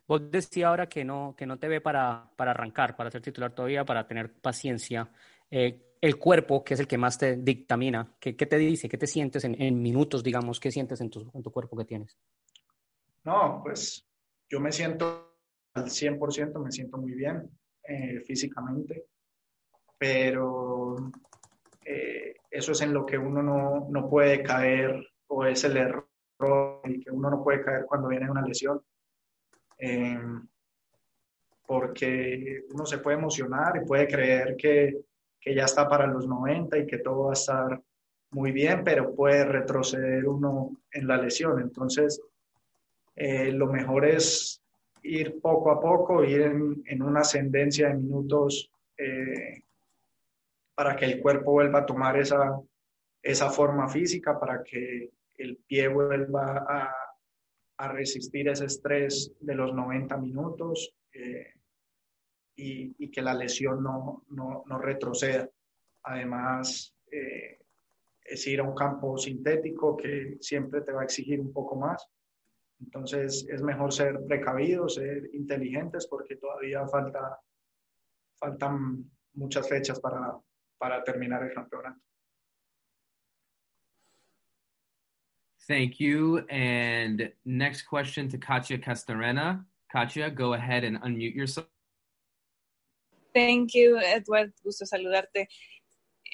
Vos 0.06 0.30
decía 0.30 0.68
ahora 0.68 0.88
que 0.88 1.04
no, 1.04 1.34
que 1.36 1.46
no 1.46 1.58
te 1.58 1.68
ve 1.68 1.80
para, 1.80 2.30
para 2.36 2.50
arrancar, 2.50 2.96
para 2.96 3.10
ser 3.10 3.22
titular 3.22 3.54
todavía, 3.54 3.84
para 3.84 4.06
tener 4.06 4.32
paciencia. 4.32 5.10
Eh, 5.50 5.87
el 6.00 6.18
cuerpo, 6.18 6.64
que 6.64 6.74
es 6.74 6.80
el 6.80 6.86
que 6.86 6.98
más 6.98 7.18
te 7.18 7.36
dictamina, 7.36 8.14
¿qué, 8.20 8.36
qué 8.36 8.46
te 8.46 8.56
dice? 8.56 8.88
¿Qué 8.88 8.98
te 8.98 9.06
sientes 9.06 9.44
en, 9.44 9.60
en, 9.60 9.80
minutos, 9.80 10.22
digamos? 10.22 10.60
¿Qué 10.60 10.70
sientes 10.70 11.00
en 11.00 11.10
tu, 11.10 11.30
en 11.32 11.42
cuerpo 11.42 11.76
que 11.76 11.84
tienes? 11.84 12.18
No, 13.24 13.60
pues 13.62 14.06
yo 14.48 14.60
me 14.60 14.72
siento 14.72 15.36
al 15.74 15.84
100%, 15.84 16.62
me 16.62 16.72
siento 16.72 16.98
muy 16.98 17.12
bien 17.12 17.50
eh, 17.82 18.20
físicamente, 18.26 19.06
pero 19.98 20.96
eh, 21.84 22.36
eso 22.50 22.72
es 22.72 22.80
en 22.80 22.94
lo 22.94 23.04
que 23.04 23.18
uno 23.18 23.42
no, 23.42 23.88
no 23.90 24.08
puede 24.08 24.42
caer 24.42 25.06
o 25.26 25.44
es 25.44 25.64
el 25.64 25.76
error 25.76 26.08
y 26.84 27.00
que 27.00 27.10
uno 27.10 27.30
no 27.30 27.42
puede 27.42 27.62
caer 27.62 27.84
cuando 27.86 28.08
viene 28.08 28.30
una 28.30 28.42
lesión. 28.42 28.80
Eh, 29.78 30.18
porque 31.66 32.64
uno 32.72 32.86
se 32.86 32.96
puede 32.96 33.18
emocionar 33.18 33.76
y 33.76 33.86
puede 33.86 34.08
creer 34.08 34.56
que, 34.56 35.02
que, 35.40 35.54
ya 35.54 35.64
está 35.64 35.88
para 35.88 36.06
los 36.06 36.26
90 36.26 36.78
y 36.78 36.86
que 36.86 36.98
todo 36.98 37.24
va 37.24 37.30
a 37.30 37.34
estar 37.34 37.82
muy 38.30 38.52
bien, 38.52 38.84
pero 38.84 39.14
puede 39.14 39.44
retroceder 39.44 40.26
uno 40.26 40.76
en 40.92 41.06
la 41.06 41.16
lesión. 41.16 41.60
Entonces, 41.60 42.20
eh, 43.16 43.52
lo 43.52 43.66
mejor 43.66 44.04
es 44.04 44.62
ir 45.02 45.40
poco 45.40 45.70
a 45.70 45.80
poco, 45.80 46.24
ir 46.24 46.42
en, 46.42 47.02
una 47.02 47.20
ascendencia 47.20 47.88
de 47.88 47.94
minutos 47.94 48.70
eh, 48.96 49.62
para 50.74 50.94
que 50.94 51.06
el 51.06 51.20
cuerpo 51.20 51.52
vuelva 51.52 51.80
a 51.80 51.86
tomar 51.86 52.18
esa, 52.18 52.60
esa 53.22 53.50
forma 53.50 53.88
física, 53.88 54.38
para 54.38 54.62
que 54.62 55.10
el 55.38 55.56
pie 55.66 55.88
vuelva 55.88 56.64
a, 56.68 56.94
a 57.78 57.88
resistir 57.88 58.48
ese 58.48 58.66
estrés 58.66 59.32
de 59.40 59.54
los 59.54 59.72
90 59.72 60.16
minutos 60.18 60.94
eh, 61.12 61.54
y, 62.58 62.94
y, 62.98 63.10
que 63.10 63.22
la 63.22 63.34
lesión 63.34 63.82
no, 63.82 64.24
no, 64.30 64.64
no 64.66 64.78
retroceda. 64.78 65.48
Además, 66.02 66.94
eh, 67.10 67.58
es 68.24 68.46
ir 68.46 68.60
a 68.60 68.64
un 68.64 68.74
campo 68.74 69.16
sintético 69.16 69.96
que 69.96 70.36
siempre 70.40 70.80
te 70.80 70.92
va 70.92 71.02
a 71.02 71.04
exigir 71.04 71.40
un 71.40 71.52
poco 71.52 71.76
más. 71.76 72.04
Entonces 72.80 73.46
es 73.48 73.62
mejor 73.62 73.92
ser 73.92 74.20
precavidos, 74.26 74.96
ser 74.96 75.30
inteligentes 75.32 76.06
porque 76.08 76.36
todavía 76.36 76.86
falta, 76.86 77.40
faltan 78.38 79.08
muchas 79.34 79.68
fechas 79.68 80.00
para, 80.00 80.36
para 80.78 81.02
terminar 81.04 81.42
el 81.44 81.54
campeonato. 81.54 82.00
Thank 85.68 86.00
you. 86.00 86.46
And 86.48 87.30
next 87.44 87.82
question 87.82 88.28
to 88.30 88.38
Katya 88.38 88.78
Castorena. 88.78 89.66
Katya, 89.92 90.30
go 90.30 90.54
ahead 90.54 90.82
and 90.82 90.98
unmute 91.02 91.34
yourself. 91.34 91.66
Thank 93.38 93.70
you, 93.74 93.98
Edward. 93.98 94.52
Gusto 94.64 94.84
saludarte. 94.84 95.48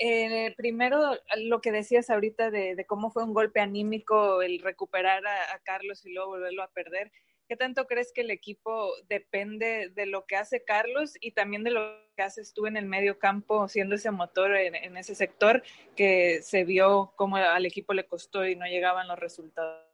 Eh, 0.01 0.55
primero, 0.57 1.19
lo 1.37 1.61
que 1.61 1.71
decías 1.71 2.09
ahorita 2.09 2.51
de, 2.51 2.83
cómo 2.89 3.11
fue 3.11 3.25
un 3.25 3.35
golpe 3.35 3.61
anímico 3.61 4.41
el 4.41 4.61
recuperar 4.61 5.23
a, 5.27 5.59
Carlos 5.65 6.07
y 6.07 6.15
luego 6.15 6.31
volverlo 6.31 6.63
a 6.63 6.71
perder. 6.71 7.13
¿Qué 7.47 7.57
tanto 7.57 7.87
crees 7.87 8.11
que 8.15 8.23
el 8.23 8.31
equipo 8.31 8.91
depende 9.07 9.91
de 9.95 10.07
lo 10.07 10.25
que 10.25 10.37
hace 10.37 10.65
Carlos 10.65 11.13
y 11.21 11.33
también 11.33 11.63
de 11.63 11.73
lo 11.73 11.83
que 12.17 12.23
haces 12.23 12.55
tú 12.55 12.67
en 12.67 12.79
el 12.79 12.87
medio 12.87 13.19
campo, 13.19 13.69
siendo 13.69 13.97
ese 13.97 14.11
motor 14.11 14.57
en, 14.57 14.97
ese 14.97 15.15
sector 15.15 15.63
que 15.95 16.41
se 16.41 16.65
vio 16.65 17.13
cómo 17.17 17.37
al 17.37 17.67
equipo 17.67 17.93
le 17.93 18.07
costó 18.07 18.47
y 18.47 18.57
no 18.57 18.65
llegaban 18.65 19.09
los 19.09 19.19
resultados? 19.19 19.85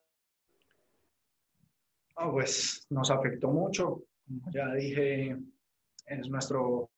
Oh, 2.14 2.30
pues 2.30 2.86
nos 2.88 3.10
afectó 3.10 3.48
mucho. 3.48 4.04
Como 4.28 4.48
ya 4.52 4.72
dije, 4.74 5.36
es 6.10 6.28
nuestro 6.28 6.90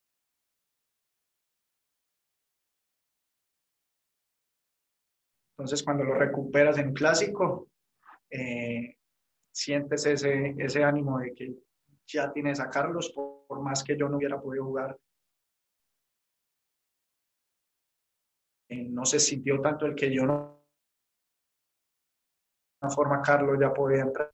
Entonces, 5.52 5.82
cuando 5.82 6.04
lo 6.04 6.14
recuperas 6.14 6.78
en 6.78 6.92
clásico, 6.92 7.68
eh, 8.30 8.96
sientes 9.52 10.06
ese, 10.06 10.54
ese 10.58 10.82
ánimo 10.82 11.18
de 11.18 11.34
que 11.34 11.54
ya 12.06 12.32
tienes 12.32 12.58
a 12.60 12.70
Carlos, 12.70 13.12
por, 13.14 13.46
por, 13.46 13.60
más 13.60 13.84
que 13.84 13.96
yo 13.96 14.08
no 14.08 14.16
hubiera 14.16 14.40
podido 14.40 14.64
jugar. 14.64 14.98
Eh, 18.68 18.88
no 18.88 19.04
se 19.04 19.20
sintió 19.20 19.60
tanto 19.60 19.86
el 19.86 19.94
que 19.94 20.12
yo 20.12 20.24
no. 20.24 20.64
De 22.80 22.86
una 22.86 22.94
forma, 22.94 23.22
Carlos 23.22 23.58
ya 23.60 23.72
podía 23.72 24.02
entrar. 24.02 24.32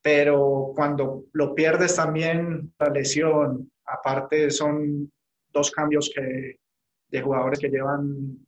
Pero 0.00 0.72
cuando 0.74 1.24
lo 1.32 1.54
pierdes 1.54 1.96
también, 1.96 2.72
la 2.78 2.90
lesión, 2.90 3.72
aparte 3.86 4.50
son 4.50 5.10
dos 5.48 5.70
cambios 5.70 6.12
que, 6.14 6.60
de 7.08 7.22
jugadores 7.22 7.58
que 7.58 7.70
llevan 7.70 8.46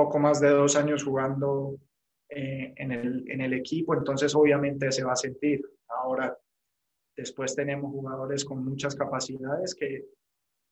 poco 0.00 0.18
más 0.18 0.40
de 0.40 0.48
dos 0.48 0.76
años 0.76 1.04
jugando 1.04 1.78
eh, 2.30 2.72
en, 2.76 2.90
el, 2.92 3.30
en 3.30 3.40
el 3.42 3.52
equipo, 3.52 3.94
entonces 3.94 4.34
obviamente 4.34 4.90
se 4.90 5.04
va 5.04 5.12
a 5.12 5.16
sentir. 5.26 5.60
Ahora, 5.88 6.34
después 7.14 7.54
tenemos 7.54 7.92
jugadores 7.92 8.46
con 8.46 8.64
muchas 8.64 8.94
capacidades 8.94 9.74
que, 9.74 10.06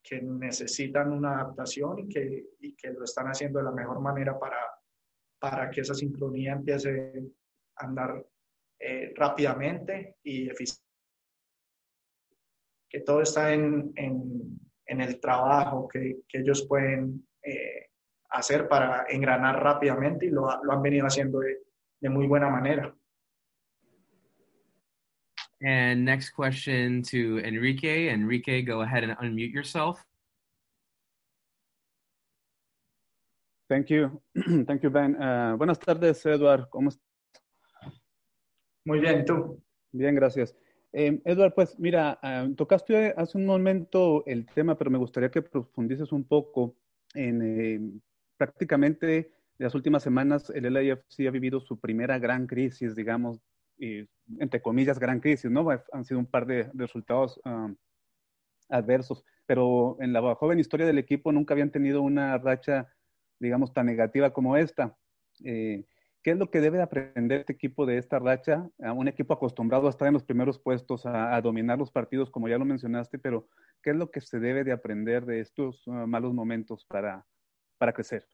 que 0.02 0.22
necesitan 0.22 1.12
una 1.12 1.34
adaptación 1.34 1.98
y 1.98 2.08
que, 2.08 2.46
y 2.60 2.74
que 2.74 2.90
lo 2.90 3.04
están 3.04 3.26
haciendo 3.26 3.58
de 3.58 3.66
la 3.66 3.72
mejor 3.72 4.00
manera 4.00 4.38
para, 4.38 4.62
para 5.38 5.68
que 5.70 5.82
esa 5.82 5.94
sincronía 5.94 6.52
empiece 6.52 7.12
a 7.76 7.84
andar 7.84 8.24
eh, 8.80 9.12
rápidamente 9.14 10.16
y 10.22 10.48
eficientemente. 10.48 10.88
Que 12.90 13.00
todo 13.00 13.20
está 13.20 13.52
en, 13.52 13.92
en, 13.94 14.58
en 14.86 15.00
el 15.02 15.20
trabajo 15.20 15.86
que, 15.86 16.20
que 16.26 16.38
ellos 16.38 16.66
pueden 16.66 17.28
eh, 17.42 17.87
hacer 18.30 18.68
para 18.68 19.06
engranar 19.08 19.62
rápidamente 19.62 20.26
y 20.26 20.30
lo, 20.30 20.46
lo 20.62 20.72
han 20.72 20.82
venido 20.82 21.06
haciendo 21.06 21.40
de, 21.40 21.58
de, 22.00 22.08
muy 22.08 22.26
buena 22.26 22.48
manera. 22.48 22.94
And 25.60 26.04
next 26.04 26.30
question 26.30 27.02
to 27.10 27.40
Enrique. 27.40 28.10
Enrique, 28.10 28.62
go 28.62 28.82
ahead 28.82 29.02
and 29.02 29.16
unmute 29.18 29.52
yourself. 29.52 30.00
Thank 33.68 33.88
you. 33.88 34.22
Thank 34.66 34.82
you, 34.82 34.90
Ben. 34.90 35.14
Uh, 35.20 35.56
buenas 35.56 35.78
tardes, 35.78 36.24
Edward. 36.24 36.68
¿Cómo 36.70 36.88
estás? 36.88 37.04
Muy 38.84 39.00
bien, 39.00 39.24
¿tú? 39.24 39.62
Bien, 39.92 40.14
gracias. 40.14 40.56
Eh, 40.92 41.20
Edward, 41.24 41.52
pues 41.54 41.78
mira, 41.78 42.18
uh, 42.22 42.54
tocaste 42.54 43.12
hace 43.16 43.36
un 43.36 43.44
momento 43.44 44.24
el 44.26 44.46
tema, 44.46 44.78
pero 44.78 44.90
me 44.90 44.96
gustaría 44.96 45.30
que 45.30 45.42
profundices 45.42 46.12
un 46.12 46.24
poco 46.24 46.76
en 47.14 47.42
eh, 47.42 48.00
prácticamente 48.38 49.06
de 49.06 49.64
las 49.64 49.74
últimas 49.74 50.02
semanas 50.02 50.50
el 50.54 50.72
LAFC 50.72 51.26
ha 51.26 51.30
vivido 51.30 51.60
su 51.60 51.78
primera 51.78 52.18
gran 52.18 52.46
crisis, 52.46 52.94
digamos, 52.94 53.40
y, 53.76 54.08
entre 54.38 54.62
comillas, 54.62 54.98
gran 54.98 55.20
crisis, 55.20 55.50
¿no? 55.50 55.68
Han 55.92 56.04
sido 56.04 56.20
un 56.20 56.26
par 56.26 56.46
de, 56.46 56.70
resultados 56.74 57.40
um, 57.44 57.76
adversos, 58.68 59.24
pero 59.46 59.96
en 60.00 60.12
la 60.12 60.34
joven 60.36 60.58
historia 60.58 60.86
del 60.86 60.98
equipo 60.98 61.32
nunca 61.32 61.54
habían 61.54 61.70
tenido 61.70 62.02
una 62.02 62.38
racha, 62.38 62.88
digamos, 63.40 63.72
tan 63.72 63.86
negativa 63.86 64.32
como 64.32 64.56
esta. 64.56 64.96
Eh, 65.44 65.84
¿Qué 66.22 66.32
es 66.32 66.36
lo 66.36 66.50
que 66.50 66.60
debe 66.60 66.82
aprender 66.82 67.40
este 67.40 67.52
equipo 67.52 67.86
de 67.86 67.96
esta 67.96 68.18
racha? 68.18 68.68
un 68.78 69.08
equipo 69.08 69.32
acostumbrado 69.32 69.86
a 69.86 69.90
estar 69.90 70.08
en 70.08 70.14
los 70.14 70.24
primeros 70.24 70.58
puestos, 70.58 71.06
a, 71.06 71.40
dominar 71.40 71.78
los 71.78 71.90
partidos, 71.90 72.30
como 72.30 72.48
ya 72.48 72.58
lo 72.58 72.64
mencionaste, 72.64 73.18
pero 73.18 73.48
¿qué 73.82 73.90
es 73.90 73.96
lo 73.96 74.10
que 74.10 74.20
se 74.20 74.40
debe 74.40 74.64
de 74.64 74.72
aprender 74.72 75.24
de 75.24 75.40
estos 75.40 75.86
uh, 75.86 76.06
malos 76.06 76.34
momentos 76.34 76.84
para, 76.84 77.24
para 77.78 77.92
crecer? 77.92 78.26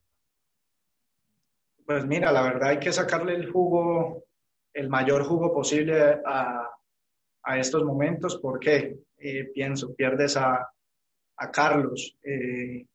Pues 1.87 2.07
mira, 2.07 2.33
la 2.33 2.43
verdad 2.43 2.71
hay 2.71 2.79
que 2.79 2.93
sacarle 2.93 3.35
el 3.35 3.51
jugo, 3.51 4.25
el 4.73 4.89
mayor 4.89 5.25
jugo 5.25 5.53
posible 5.53 6.21
a, 6.25 6.71
a 7.43 7.59
estos 7.59 7.85
momentos, 7.85 8.39
porque 8.39 8.99
eh, 9.19 9.45
pienso, 9.53 9.95
pierdes 9.95 10.37
a, 10.37 10.67
a 11.37 11.51
Carlos, 11.51 12.17
eh, 12.23 12.87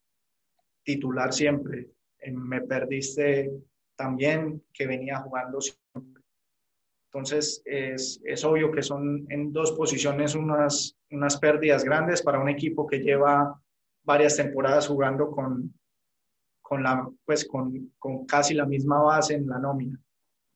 titular 0.84 1.32
siempre, 1.32 1.92
eh, 2.20 2.32
me 2.32 2.62
perdiste 2.62 3.52
también 3.96 4.64
que 4.74 4.88
venía 4.88 5.20
jugando 5.20 5.62
siempre. 5.62 6.24
Entonces, 7.12 7.62
es, 7.66 8.22
es, 8.24 8.44
obvio 8.46 8.72
que 8.72 8.84
son 8.84 9.26
en 9.30 9.52
dos 9.52 9.72
posiciones 9.72 10.36
unas, 10.36 10.96
unas 11.12 11.38
pérdidas 11.38 11.84
grandes 11.84 12.22
para 12.22 12.40
un 12.40 12.50
equipo 12.50 12.86
que 12.88 13.00
lleva 13.00 13.60
varias 14.04 14.38
temporadas 14.38 14.88
jugando 14.88 15.32
con, 15.32 15.74
con, 16.70 16.84
la, 16.84 17.10
pues 17.26 17.48
con, 17.48 17.94
con 17.98 18.28
casi 18.28 18.54
la 18.54 18.68
misma 18.68 19.02
base 19.02 19.34
en 19.34 19.48
la 19.48 19.58
nómina. 19.58 20.00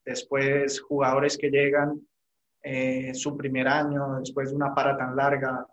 Después, 0.05 0.79
jugadores 0.79 1.39
que 1.39 1.49
llegan 1.49 2.07
eh, 2.61 3.15
su 3.15 3.35
primer 3.35 3.67
año, 3.67 4.19
después 4.19 4.51
de 4.51 4.55
una 4.55 4.75
para 4.75 4.95
tan 4.95 5.15
larga, 5.15 5.65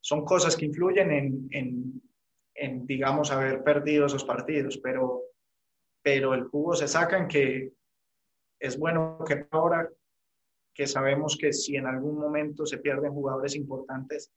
son 0.00 0.24
cosas 0.24 0.56
que 0.56 0.66
influyen 0.66 1.10
en, 1.10 1.48
en, 1.50 2.02
en, 2.54 2.86
digamos, 2.86 3.32
haber 3.32 3.64
perdido 3.64 4.06
esos 4.06 4.22
partidos, 4.22 4.78
pero, 4.78 5.22
pero 6.00 6.32
el 6.32 6.44
jugo 6.44 6.76
se 6.76 6.86
saca 6.86 7.18
en 7.18 7.26
que 7.26 7.72
es 8.60 8.78
bueno 8.78 9.18
que 9.26 9.46
ahora 9.50 9.90
que 10.72 10.86
sabemos 10.86 11.36
que 11.36 11.52
si 11.52 11.74
en 11.74 11.86
algún 11.86 12.20
momento 12.20 12.64
se 12.66 12.78
pierden 12.78 13.12
jugadores 13.12 13.56
importantes, 13.56 14.30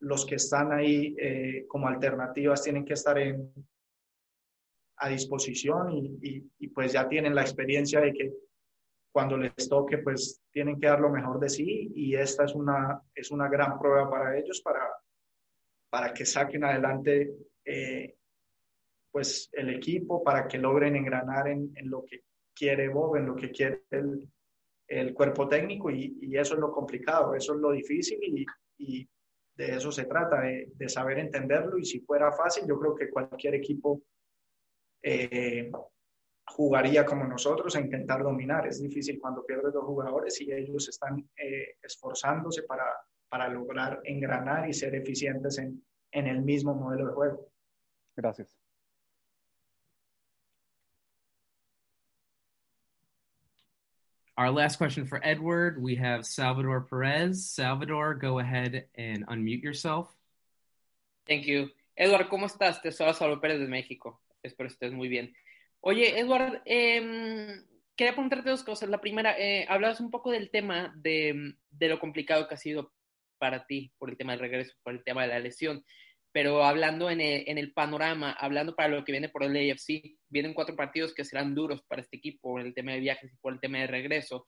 los 0.00 0.26
que 0.26 0.34
están 0.34 0.72
ahí 0.72 1.14
eh, 1.16 1.64
como 1.68 1.86
alternativas 1.86 2.64
tienen 2.64 2.84
que 2.84 2.94
estar 2.94 3.16
en, 3.18 3.52
a 4.96 5.08
disposición 5.08 5.90
y, 5.92 6.44
y, 6.58 6.68
pues 6.68 6.92
ya 6.92 7.08
tienen 7.08 7.34
la 7.34 7.42
experiencia 7.42 8.00
de 8.00 8.12
que 8.12 8.32
cuando 9.12 9.36
les 9.36 9.68
toque 9.68 9.98
pues 9.98 10.42
tienen 10.50 10.78
que 10.78 10.86
dar 10.86 11.00
lo 11.00 11.10
mejor 11.10 11.38
de 11.40 11.48
sí 11.48 11.92
y 11.94 12.14
esta 12.14 12.44
es 12.44 12.54
una, 12.54 13.00
es 13.14 13.30
una 13.30 13.48
gran 13.48 13.78
prueba 13.78 14.10
para 14.10 14.36
ellos 14.38 14.60
para, 14.62 14.88
para 15.90 16.12
que 16.12 16.24
saquen 16.24 16.64
adelante 16.64 17.34
eh, 17.64 18.16
pues 19.10 19.48
el 19.52 19.70
equipo, 19.70 20.24
para 20.24 20.48
que 20.48 20.58
logren 20.58 20.96
engranar 20.96 21.46
en, 21.46 21.72
en, 21.76 21.88
lo 21.88 22.04
que 22.04 22.24
quiere 22.52 22.88
Bob, 22.88 23.14
en 23.14 23.26
lo 23.26 23.36
que 23.36 23.52
quiere 23.52 23.84
el, 23.90 24.28
el 24.88 25.14
cuerpo 25.14 25.46
técnico 25.46 25.90
y, 25.90 26.18
y, 26.20 26.36
eso 26.36 26.54
es 26.54 26.60
lo 26.60 26.72
complicado, 26.72 27.34
eso 27.34 27.54
es 27.54 27.60
lo 27.60 27.70
difícil 27.70 28.18
y, 28.20 28.44
y 28.76 29.08
de 29.54 29.76
eso 29.76 29.92
se 29.92 30.06
trata, 30.06 30.40
de, 30.40 30.72
de, 30.74 30.88
saber 30.88 31.20
entenderlo 31.20 31.78
y 31.78 31.84
si 31.84 32.00
fuera 32.00 32.32
fácil 32.32 32.64
yo 32.66 32.76
creo 32.78 32.94
que 32.96 33.10
cualquier 33.10 33.54
equipo 33.54 34.02
eh, 35.04 35.70
jugaría 36.46 37.04
como 37.04 37.24
nosotros 37.24 37.76
a 37.76 37.80
intentar 37.80 38.22
dominar. 38.22 38.66
Es 38.66 38.80
difícil 38.80 39.20
cuando 39.20 39.44
pierdes 39.44 39.72
dos 39.72 39.84
jugadores 39.84 40.40
y 40.40 40.50
ellos 40.50 40.88
están 40.88 41.28
eh, 41.36 41.76
esforzándose 41.82 42.62
para, 42.62 42.84
para 43.28 43.48
lograr 43.48 44.00
engranar 44.04 44.68
y 44.68 44.72
ser 44.72 44.94
eficientes 44.94 45.58
en, 45.58 45.84
en 46.10 46.26
el 46.26 46.40
mismo 46.40 46.74
modelo 46.74 47.08
de 47.08 47.12
juego. 47.12 47.48
Gracias. 48.16 48.56
Our 54.36 54.50
last 54.50 54.78
question 54.78 55.06
for 55.06 55.20
Edward, 55.22 55.80
we 55.80 55.94
have 55.94 56.26
Salvador 56.26 56.80
Perez. 56.80 57.48
Salvador, 57.48 58.14
go 58.14 58.40
ahead 58.40 58.86
and 58.96 59.24
unmute 59.28 59.62
yourself. 59.62 60.08
Thank 61.24 61.46
you. 61.46 61.70
Edward, 61.96 62.28
¿cómo 62.28 62.46
estás? 62.46 62.82
Te 62.82 62.90
saluda 62.90 63.14
Salvador 63.14 63.40
Pérez 63.40 63.60
de 63.60 63.68
México. 63.68 64.23
Espero 64.44 64.68
estés 64.68 64.92
muy 64.92 65.08
bien. 65.08 65.34
Oye, 65.80 66.18
Edward, 66.18 66.62
eh, 66.66 67.62
quería 67.96 68.12
preguntarte 68.12 68.50
dos 68.50 68.62
cosas. 68.62 68.88
La 68.88 69.00
primera, 69.00 69.38
eh, 69.38 69.66
hablabas 69.68 70.00
un 70.00 70.10
poco 70.10 70.30
del 70.30 70.50
tema 70.50 70.94
de, 70.96 71.54
de, 71.70 71.88
lo 71.88 71.98
complicado 71.98 72.46
que 72.46 72.54
ha 72.54 72.58
sido 72.58 72.92
para 73.38 73.66
ti 73.66 73.92
por 73.98 74.10
el 74.10 74.16
tema 74.16 74.32
del 74.32 74.40
regreso, 74.40 74.74
por 74.82 74.94
el 74.94 75.02
tema 75.02 75.22
de 75.22 75.28
la 75.28 75.40
lesión. 75.40 75.84
Pero 76.32 76.64
hablando 76.64 77.10
en 77.10 77.20
el, 77.20 77.44
en 77.46 77.58
el 77.58 77.72
panorama, 77.72 78.32
hablando 78.32 78.74
para 78.74 78.88
lo 78.88 79.04
que 79.04 79.12
viene 79.12 79.28
por 79.28 79.44
el 79.44 79.56
AFC, 79.56 80.16
vienen 80.28 80.54
cuatro 80.54 80.76
partidos 80.76 81.14
que 81.14 81.24
serán 81.24 81.54
duros 81.54 81.82
para 81.82 82.02
este 82.02 82.16
equipo 82.16 82.50
por 82.50 82.60
el 82.60 82.74
tema 82.74 82.92
de 82.92 83.00
viajes 83.00 83.32
y 83.32 83.36
por 83.36 83.52
el 83.52 83.60
tema 83.60 83.78
de 83.78 83.86
regreso. 83.86 84.44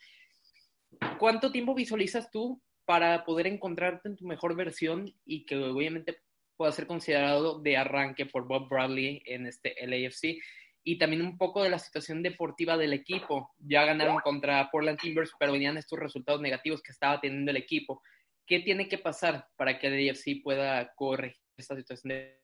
¿Cuánto 1.18 1.52
tiempo 1.52 1.74
visualizas 1.74 2.30
tú 2.30 2.60
para 2.84 3.24
poder 3.24 3.46
encontrarte 3.46 4.08
en 4.08 4.16
tu 4.16 4.26
mejor 4.26 4.56
versión 4.56 5.12
y 5.24 5.44
que 5.44 5.56
obviamente 5.56 6.18
pueda 6.56 6.72
ser 6.72 6.86
considerado 6.86 7.60
de 7.60 7.76
arranque 7.76 8.26
por 8.26 8.46
Bob 8.46 8.68
Bradley 8.68 9.22
en 9.26 9.46
este 9.46 9.74
LAFC 9.86 10.40
y 10.82 10.98
también 10.98 11.22
un 11.22 11.36
poco 11.36 11.62
de 11.62 11.70
la 11.70 11.78
situación 11.78 12.22
deportiva 12.22 12.76
del 12.76 12.92
equipo. 12.92 13.52
Ya 13.58 13.84
ganaron 13.84 14.18
contra 14.20 14.70
Portland 14.70 15.00
Timbers, 15.00 15.32
pero 15.38 15.52
venían 15.52 15.76
estos 15.76 15.98
resultados 15.98 16.40
negativos 16.40 16.80
que 16.80 16.92
estaba 16.92 17.20
teniendo 17.20 17.50
el 17.50 17.56
equipo. 17.56 18.02
¿Qué 18.46 18.60
tiene 18.60 18.88
que 18.88 18.98
pasar 18.98 19.48
para 19.56 19.78
que 19.78 19.88
el 19.88 20.06
LAFC 20.06 20.42
pueda 20.44 20.92
corregir 20.94 21.42
esta 21.56 21.74
situación 21.74 22.10
de 22.10 22.40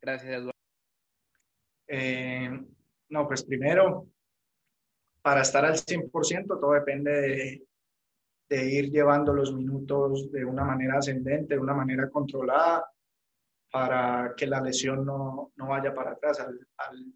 Gracias, 0.00 0.30
Eduardo. 0.30 0.52
Eh, 1.86 2.50
no, 3.08 3.26
pues 3.26 3.42
primero, 3.44 4.06
para 5.22 5.42
estar 5.42 5.64
al 5.64 5.74
100%, 5.74 6.46
todo 6.46 6.72
depende 6.72 7.10
de, 7.10 7.66
de 8.48 8.70
ir 8.72 8.90
llevando 8.90 9.32
los 9.32 9.52
minutos 9.52 10.30
de 10.30 10.44
una 10.44 10.64
manera 10.64 10.98
ascendente, 10.98 11.54
de 11.54 11.60
una 11.60 11.74
manera 11.74 12.08
controlada 12.08 12.88
para 13.70 14.34
que 14.36 14.46
la 14.46 14.60
lesión 14.60 15.04
no, 15.04 15.52
no 15.56 15.68
vaya 15.68 15.94
para 15.94 16.12
atrás. 16.12 16.40
Al, 16.40 16.58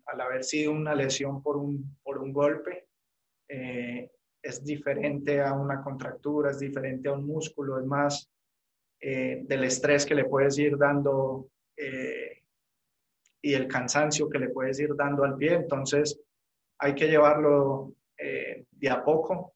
al, 0.07 0.21
haber 0.21 0.45
sido 0.45 0.73
una 0.73 0.95
lesión 0.95 1.43
por 1.43 1.57
un, 1.57 1.99
por 2.03 2.19
un 2.19 2.33
golpe, 2.33 2.89
eh, 3.49 4.11
es 4.43 4.65
diferente 4.65 5.41
a 5.41 5.53
una 5.53 5.83
contractura, 5.83 6.51
es 6.51 6.59
diferente 6.59 7.09
a 7.09 7.13
un 7.13 7.27
músculo, 7.27 7.79
es 7.79 7.87
más 7.87 8.33
eh, 9.05 9.41
del 9.43 9.65
estrés 9.65 10.07
que 10.07 10.15
le 10.15 10.27
puedes 10.27 10.57
ir 10.59 10.79
dando 10.79 11.49
eh, 11.77 12.43
y 13.43 13.55
el 13.55 13.67
cansancio 13.67 14.29
que 14.29 14.39
le 14.39 14.51
puedes 14.51 14.79
ir 14.79 14.95
dando 14.95 15.25
al 15.25 15.37
pie. 15.37 15.55
Entonces, 15.55 16.21
hay 16.79 16.95
que 16.95 17.09
llevarlo 17.09 17.95
eh, 18.17 18.65
de 18.71 18.91
a 18.91 19.03
poco. 19.05 19.55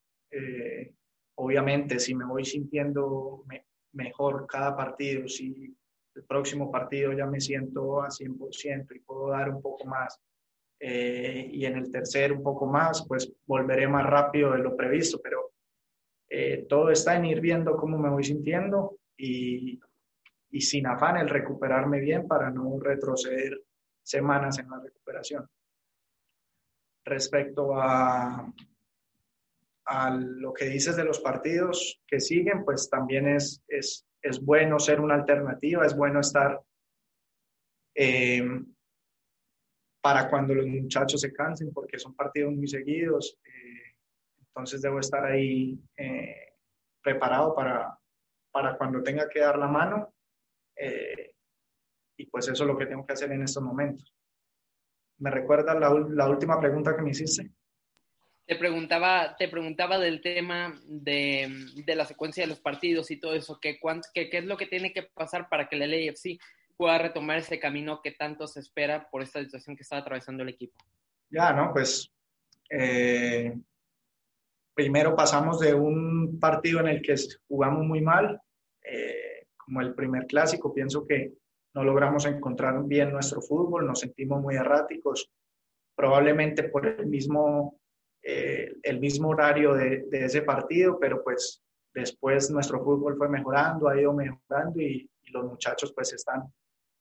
obviamente, 1.37 1.99
si 1.99 2.15
me 2.15 2.25
voy 2.25 2.45
sintiendo 2.45 3.45
me, 3.47 3.67
mejor 3.93 4.47
cada 4.47 4.77
partido, 4.77 5.29
si 5.29 5.77
el 6.17 6.25
próximo 6.25 6.71
partido 6.71 7.13
ya 7.13 7.27
me 7.27 7.41
siento 7.41 8.03
a 8.03 8.09
100% 8.09 8.97
y 8.97 9.01
puedo 9.01 9.29
dar 9.29 9.51
un 9.51 9.61
poco 9.61 9.85
más. 9.85 10.19
Eh, 10.79 11.49
y 11.53 11.65
en 11.65 11.77
el 11.77 11.91
tercer 11.91 12.33
un 12.33 12.43
poco 12.43 12.67
más, 12.67 13.07
pues 13.07 13.33
volveré 13.47 13.87
más 13.89 14.05
rápido 14.05 14.53
de 14.53 14.59
lo 14.59 14.77
previsto, 14.77 15.21
pero 15.23 15.53
eh, 16.29 16.67
todo 16.69 16.91
está 16.91 17.17
en 17.17 17.27
ir 17.27 17.41
viendo 17.41 17.77
cómo 17.77 17.99
me 17.99 18.11
voy 18.11 18.25
sintiendo 18.25 18.99
y, 19.17 19.79
y 20.51 20.61
sin 20.61 20.87
afán 20.87 21.19
el 21.19 21.29
recuperarme 21.29 22.01
bien 22.01 22.27
para 22.27 22.51
no 22.51 22.79
retroceder 22.81 23.63
semanas 24.03 24.59
en 24.59 24.71
la 24.71 24.81
recuperación. 24.81 25.49
Respecto 27.05 27.75
a, 27.75 28.53
a 29.87 30.11
lo 30.11 30.53
que 30.53 30.67
dices 30.67 30.97
de 30.97 31.05
los 31.05 31.21
partidos 31.21 32.01
que 32.07 32.21
siguen, 32.21 32.65
pues 32.65 32.91
también 32.91 33.29
es, 33.29 33.63
es 33.69 34.07
es 34.27 34.45
bueno 34.45 34.79
ser 34.79 35.01
una 35.01 35.15
alternativa, 35.15 35.87
es 35.87 35.97
bueno 35.97 36.21
estar 36.21 36.61
eh, 37.95 38.45
para 40.01 40.29
cuando 40.29 40.55
los 40.55 40.67
muchachos 40.67 41.21
se 41.21 41.33
cansen, 41.33 41.73
porque 41.73 41.99
son 41.99 42.15
partidos 42.15 42.53
muy 42.53 42.67
seguidos. 42.67 43.39
Eh, 43.45 43.95
entonces 44.39 44.83
debo 44.83 45.01
estar 45.01 45.25
ahí 45.25 45.79
eh, 45.97 46.55
preparado 47.03 47.55
para, 47.55 47.99
para 48.51 48.77
cuando 48.77 49.03
tenga 49.03 49.29
que 49.29 49.41
dar 49.41 49.59
la 49.59 49.69
mano. 49.69 50.13
y 52.19 52.27
pues 52.27 52.49
eso 52.49 52.65
es 52.65 52.69
lo 52.69 52.77
que 52.77 52.87
tengo 52.87 53.07
que 53.07 53.13
hacer 53.13 53.31
en 53.33 53.43
estos 53.43 53.63
momentos. 53.63 54.13
¿Me 55.19 55.31
recuerdas 55.31 55.79
la, 55.79 55.91
la 55.91 56.29
última 56.29 56.59
pregunta 56.59 56.95
que 56.95 57.03
me 57.03 57.11
hiciste? 57.11 57.51
Te 58.47 58.55
preguntaba, 58.55 59.37
te 59.37 59.49
preguntaba 59.49 59.99
del 59.99 60.21
tema 60.21 60.81
de, 60.87 61.49
de, 61.85 61.97
la 61.97 62.05
secuencia 62.05 62.45
de 62.45 62.49
los 62.49 62.61
partidos 62.61 63.11
y 63.11 63.19
todo 63.19 63.35
eso, 63.35 63.59
¿qué 63.61 63.79
que, 64.15 64.31
es 64.31 64.45
lo 64.45 64.57
que 64.57 64.67
tiene 64.67 64.93
que 64.93 65.03
pasar 65.03 65.49
para 65.49 65.69
que 65.69 65.77
el 65.77 65.91
LAFC 65.91 66.41
pueda 66.77 66.99
retomar 66.99 67.39
ese 67.39 67.59
camino 67.59 68.01
que 68.03 68.13
tanto 68.13 68.47
se 68.47 68.61
espera 68.61 69.09
por 69.11 69.23
esta 69.23 69.43
situación 69.43 69.75
que 69.75 69.83
está 69.83 69.97
atravesando 69.97 70.45
el 70.45 70.51
equipo? 70.51 70.77
Ya, 71.29 71.53
¿no? 71.53 71.73
Pues 71.73 72.13
eh, 72.71 73.53
primero 74.75 75.17
pasamos 75.17 75.59
de 75.59 75.75
un 75.75 76.39
partido 76.39 76.79
en 76.81 76.89
el 76.89 77.03
que 77.03 77.17
jugamos 77.49 77.85
muy 77.85 78.01
mal, 78.01 78.41
eh, 78.85 79.47
como 79.57 79.81
el 79.81 79.93
primer 79.95 80.27
clásico, 80.27 80.73
pienso 80.73 81.05
que 81.05 81.33
no 81.75 81.83
logramos 81.83 82.25
encontrar 82.27 82.85
bien 82.85 83.11
nuestro 83.11 83.43
fútbol, 83.43 83.87
nos 83.87 84.01
sentimos 84.01 84.41
muy 84.41 84.55
erráticos, 84.55 85.29
probablemente 85.97 86.63
por 86.65 86.87
el 86.87 87.07
mismo 87.07 87.81
eh, 88.29 88.75
el 88.83 88.99
mismo 88.99 89.29
horario 89.29 89.75
de, 89.75 90.05
de, 90.11 90.25
ese 90.25 90.43
partido, 90.43 90.99
pero 90.99 91.23
pues 91.23 91.63
después 91.95 92.51
nuestro 92.51 92.83
fútbol 92.83 93.17
fue 93.17 93.29
mejorando, 93.29 93.89
ha 93.89 94.01
ido 94.01 94.13
mejorando 94.13 94.81
y, 94.81 95.09
y 95.23 95.31
los 95.31 95.45
muchachos 95.45 95.93
pues 95.95 96.13
están 96.13 96.43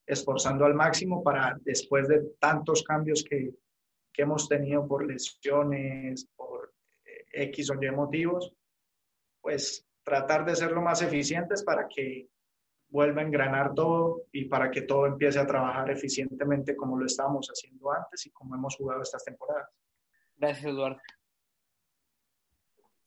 esforzando 0.05 0.65
al 0.65 0.75
máximo 0.75 1.23
para 1.23 1.57
después 1.61 2.07
de 2.07 2.21
tantos 2.39 2.83
cambios 2.83 3.25
que, 3.27 3.55
que 4.13 4.21
hemos 4.21 4.47
tenido 4.47 4.87
por 4.87 5.03
lesiones, 5.03 6.29
por 6.35 6.71
eh, 7.03 7.45
X 7.45 7.71
o 7.71 7.73
Y 7.81 7.89
motivos, 7.89 8.53
pues 9.41 9.83
tratar 10.03 10.45
de 10.45 10.55
ser 10.55 10.73
lo 10.73 10.83
más 10.83 11.01
eficientes 11.01 11.63
para 11.63 11.87
que 11.87 12.29
vuelva 12.89 13.23
a 13.23 13.25
engranar 13.25 13.73
todo 13.73 14.25
y 14.31 14.45
para 14.45 14.69
que 14.69 14.83
todo 14.83 15.07
empiece 15.07 15.39
a 15.39 15.47
trabajar 15.47 15.89
eficientemente 15.89 16.75
como 16.75 16.99
lo 16.99 17.07
estábamos 17.07 17.47
haciendo 17.47 17.91
antes 17.91 18.27
y 18.27 18.29
como 18.29 18.53
hemos 18.53 18.75
jugado 18.75 19.01
estas 19.01 19.25
temporadas. 19.25 19.71
Gracias, 20.37 20.65
Eduardo. 20.65 20.97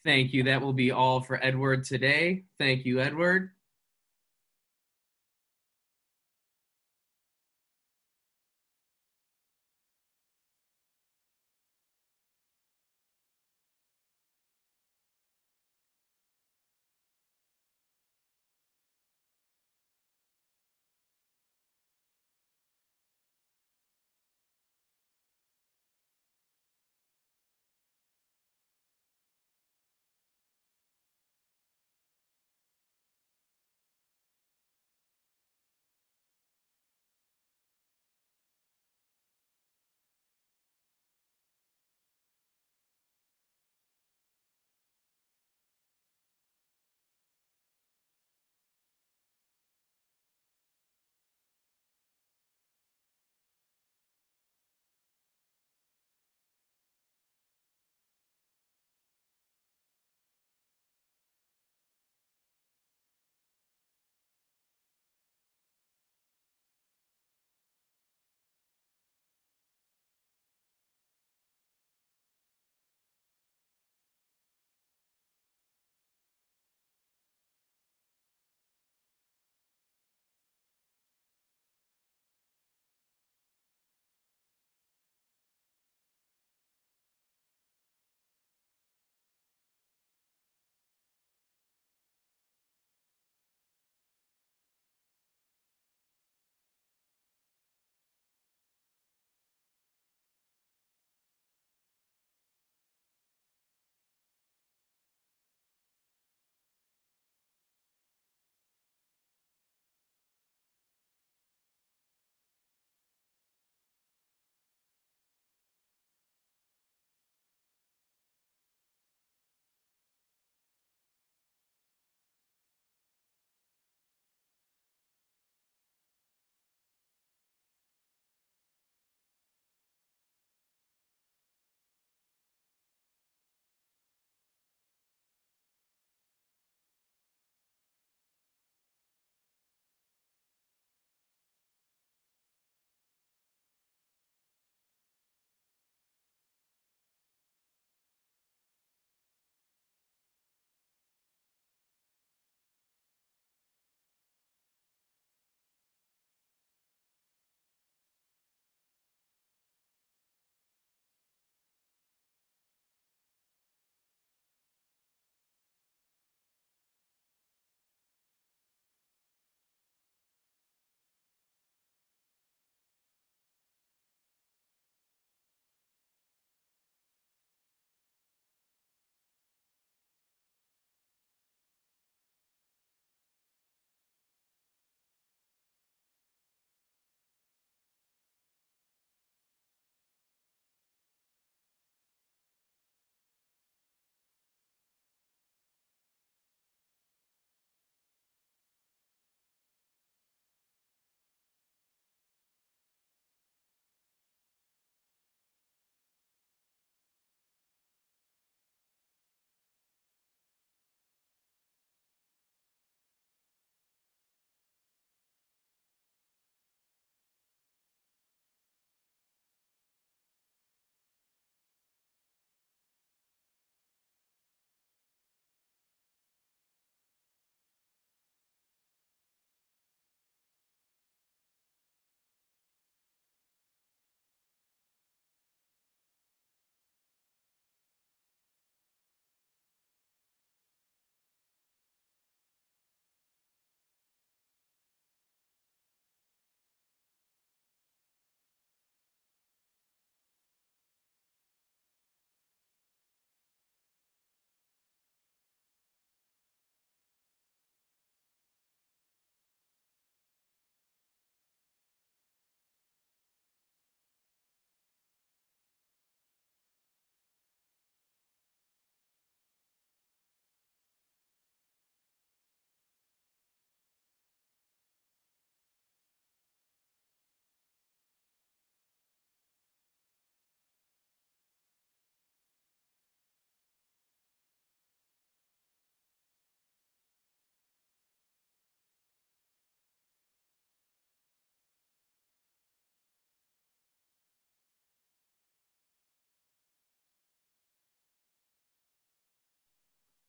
Thank 0.05 0.33
you. 0.33 0.45
That 0.45 0.63
will 0.63 0.73
be 0.73 0.91
all 0.91 1.21
for 1.21 1.43
Edward 1.45 1.85
today. 1.85 2.45
Thank 2.59 2.87
you, 2.87 3.01
Edward. 3.01 3.51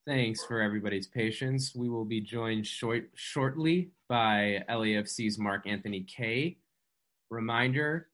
Thanks 0.09 0.43
for 0.43 0.59
everybody's 0.59 1.05
patience. 1.05 1.75
We 1.75 1.87
will 1.87 2.03
be 2.03 2.19
joined 2.19 2.65
short, 2.65 3.11
shortly 3.13 3.91
by 4.07 4.63
LAFC's 4.67 5.37
Mark 5.37 5.67
Anthony 5.67 6.01
Kaye. 6.01 6.57
Reminder 7.29 8.07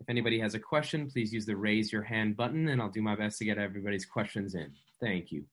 if 0.00 0.10
anybody 0.10 0.40
has 0.40 0.54
a 0.54 0.58
question, 0.58 1.08
please 1.08 1.32
use 1.32 1.46
the 1.46 1.54
raise 1.54 1.92
your 1.92 2.02
hand 2.02 2.36
button 2.36 2.66
and 2.70 2.82
I'll 2.82 2.90
do 2.90 3.02
my 3.02 3.14
best 3.14 3.38
to 3.38 3.44
get 3.44 3.56
everybody's 3.56 4.04
questions 4.04 4.56
in. 4.56 4.72
Thank 5.00 5.30
you. 5.30 5.44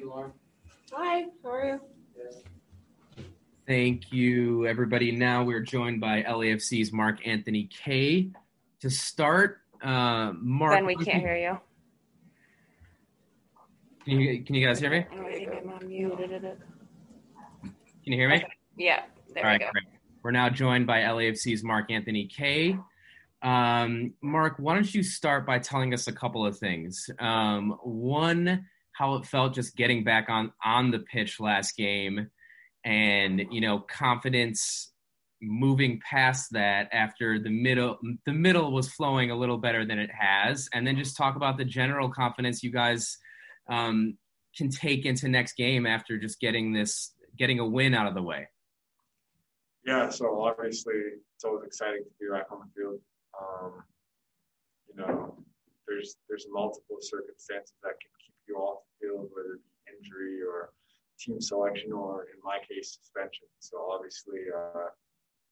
You, 0.00 0.10
Lauren. 0.10 0.32
Hi, 0.92 1.26
how 1.44 1.50
are 1.50 1.66
you? 1.66 1.80
Thank 3.66 4.12
you, 4.12 4.66
everybody. 4.66 5.12
Now 5.12 5.44
we're 5.44 5.60
joined 5.60 6.00
by 6.00 6.22
LAFC's 6.22 6.92
Mark 6.92 7.26
Anthony 7.26 7.68
Kaye. 7.84 8.30
To 8.80 8.88
start, 8.90 9.58
uh, 9.82 10.32
Mark. 10.40 10.72
Ben, 10.72 10.86
we 10.86 10.96
can't 10.96 11.20
hear 11.20 11.36
you. 11.36 11.58
Can 14.06 14.20
you, 14.20 14.42
can 14.42 14.54
you 14.54 14.66
guys 14.66 14.80
hear 14.80 14.90
me? 14.90 15.02
Can 15.02 15.26
you 18.04 18.16
hear 18.16 18.30
me? 18.30 18.42
Yeah, 18.76 19.02
there 19.34 19.44
All 19.44 19.50
we 19.50 19.52
right, 19.52 19.60
go. 19.60 19.68
great. 19.70 19.84
We're 20.22 20.30
now 20.30 20.48
joined 20.48 20.86
by 20.86 21.00
LAFC's 21.00 21.62
Mark 21.62 21.90
Anthony 21.90 22.26
Kaye. 22.26 22.78
Um, 23.42 24.14
Mark, 24.22 24.54
why 24.58 24.74
don't 24.74 24.92
you 24.94 25.02
start 25.02 25.46
by 25.46 25.58
telling 25.58 25.92
us 25.92 26.08
a 26.08 26.12
couple 26.12 26.46
of 26.46 26.58
things? 26.58 27.10
Um, 27.18 27.76
one, 27.82 28.66
how 29.00 29.14
it 29.14 29.24
felt 29.24 29.54
just 29.54 29.76
getting 29.76 30.04
back 30.04 30.28
on 30.28 30.52
on 30.62 30.90
the 30.90 30.98
pitch 30.98 31.40
last 31.40 31.74
game, 31.74 32.28
and 32.84 33.42
you 33.50 33.62
know 33.62 33.78
confidence 33.78 34.92
moving 35.42 35.98
past 36.08 36.52
that 36.52 36.86
after 36.92 37.38
the 37.38 37.48
middle 37.48 37.98
the 38.26 38.32
middle 38.32 38.70
was 38.72 38.92
flowing 38.92 39.30
a 39.30 39.34
little 39.34 39.56
better 39.56 39.86
than 39.86 39.98
it 39.98 40.10
has, 40.12 40.68
and 40.74 40.86
then 40.86 40.98
just 40.98 41.16
talk 41.16 41.34
about 41.34 41.56
the 41.56 41.64
general 41.64 42.10
confidence 42.10 42.62
you 42.62 42.70
guys 42.70 43.16
um, 43.70 44.18
can 44.54 44.68
take 44.68 45.06
into 45.06 45.28
next 45.28 45.56
game 45.56 45.86
after 45.86 46.18
just 46.18 46.38
getting 46.38 46.74
this 46.74 47.14
getting 47.38 47.58
a 47.58 47.66
win 47.66 47.94
out 47.94 48.06
of 48.06 48.14
the 48.14 48.22
way. 48.22 48.46
Yeah, 49.86 50.10
so 50.10 50.42
obviously 50.42 50.92
it's 51.34 51.44
always 51.44 51.64
exciting 51.64 52.04
to 52.04 52.10
be 52.20 52.30
back 52.30 52.52
on 52.52 52.58
the 52.58 52.70
field. 52.76 53.00
Um, 53.40 53.82
you 54.90 54.96
know, 55.00 55.38
there's 55.88 56.16
there's 56.28 56.44
multiple 56.50 56.98
circumstances 57.00 57.72
that 57.82 57.94
can 57.98 58.10
you 58.50 58.58
off 58.58 58.82
the 58.82 59.06
field, 59.06 59.30
whether 59.30 59.54
it 59.54 59.62
be 59.62 59.94
injury 59.94 60.42
or 60.42 60.74
team 61.18 61.40
selection, 61.40 61.92
or 61.94 62.26
in 62.34 62.38
my 62.42 62.58
case, 62.66 62.98
suspension. 62.98 63.46
So 63.62 63.78
obviously, 63.94 64.50
uh, 64.50 64.90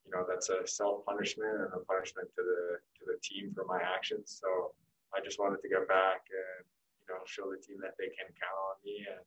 you 0.03 0.11
know, 0.11 0.27
that's 0.27 0.51
a 0.51 0.67
self 0.67 1.07
punishment 1.07 1.71
and 1.71 1.73
a 1.79 1.83
punishment 1.87 2.27
to 2.35 2.43
the 2.43 2.83
to 2.99 3.03
the 3.07 3.19
team 3.23 3.55
for 3.55 3.65
my 3.71 3.79
actions. 3.79 4.41
So 4.43 4.75
I 5.15 5.23
just 5.23 5.39
wanted 5.39 5.63
to 5.63 5.69
get 5.69 5.87
back 5.87 6.27
and 6.27 6.67
you 6.99 7.07
know 7.15 7.23
show 7.25 7.47
the 7.47 7.61
team 7.63 7.79
that 7.87 7.95
they 8.01 8.11
can 8.11 8.27
count 8.35 8.59
on 8.67 8.75
me 8.83 9.07
and 9.07 9.25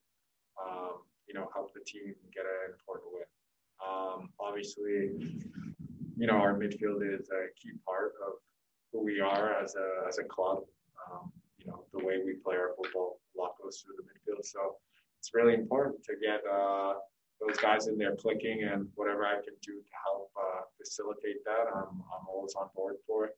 um, 0.59 0.95
you 1.28 1.34
know 1.34 1.47
help 1.53 1.72
the 1.74 1.82
team 1.86 2.13
get 2.34 2.43
an 2.43 2.76
important 2.76 3.07
win. 3.13 3.30
Um, 3.82 4.30
obviously, 4.39 5.17
you 6.17 6.28
know, 6.28 6.38
our 6.38 6.53
midfield 6.53 7.01
is 7.01 7.30
a 7.30 7.49
key 7.57 7.74
part 7.86 8.13
of 8.26 8.34
who 8.91 9.03
we 9.03 9.19
are 9.19 9.53
as 9.61 9.76
a 9.76 10.07
as 10.07 10.19
a 10.19 10.24
club. 10.24 10.63
Um, 11.01 11.32
you 11.57 11.67
know, 11.67 11.86
the 11.93 12.03
way 12.03 12.17
we 12.26 12.34
play 12.34 12.55
our 12.57 12.74
football, 12.76 13.20
lot 13.38 13.56
goes 13.62 13.82
through 13.82 13.96
the 13.98 14.08
midfield. 14.08 14.46
So 14.46 14.76
it's 15.20 15.32
really 15.34 15.54
important 15.54 16.04
to 16.06 16.14
get 16.22 16.42
uh, 16.50 16.94
those 17.40 17.58
guys 17.58 17.88
in 17.88 17.98
there 17.98 18.16
clicking 18.16 18.64
and 18.64 18.88
whatever 18.96 19.26
I 19.26 19.36
can 19.36 19.56
do 19.62 19.74
to 19.82 19.96
help 20.06 20.30
uh, 20.38 20.62
facilitate 20.78 21.44
that, 21.46 21.66
I'm, 21.74 22.02
I'm 22.14 22.26
always 22.30 22.54
on 22.56 22.70
board 22.76 22.96
for 23.08 23.26
it. 23.26 23.38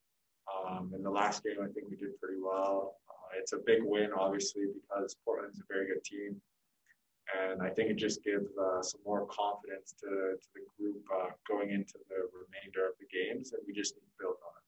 Um, 0.52 0.92
in 0.96 1.04
the 1.04 1.10
last 1.10 1.44
game, 1.44 1.60
I 1.64 1.72
think 1.72 1.88
we 1.90 1.96
did 1.96 2.20
pretty 2.20 2.40
well. 2.44 2.96
Uh, 3.10 3.40
it's 3.40 3.54
a 3.54 3.60
big 3.66 3.80
win, 3.84 4.10
obviously, 4.18 4.64
because 4.76 5.16
Portland's 5.24 5.60
a 5.60 5.64
very 5.72 5.88
good 5.88 6.04
team. 6.04 6.42
And 7.32 7.62
I 7.64 7.70
think 7.70 7.90
it 7.90 7.96
just 7.96 8.24
gives 8.24 8.52
uh, 8.58 8.84
some 8.84 9.00
more 9.06 9.26
confidence 9.28 9.96
to, 10.04 10.36
to 10.36 10.48
the 10.54 10.68
group 10.78 11.02
uh, 11.08 11.32
going 11.48 11.72
into 11.72 11.96
the 12.12 12.28
remainder 12.36 12.86
of 12.86 12.94
the 13.00 13.08
games, 13.08 13.54
and 13.54 13.62
we 13.66 13.74
just 13.74 13.96
need 13.96 14.04
to 14.04 14.16
build 14.20 14.36
on 14.44 14.54
it. 14.60 14.63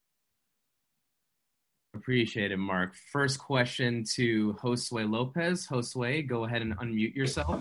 Appreciate 1.96 2.52
it, 2.52 2.58
Mark. 2.58 2.94
First 3.12 3.40
question 3.40 4.04
to 4.16 4.54
Josue 4.62 5.10
Lopez. 5.10 5.66
Josue, 5.68 6.28
go 6.28 6.44
ahead 6.44 6.62
and 6.62 6.78
unmute 6.78 7.16
yourself. 7.16 7.56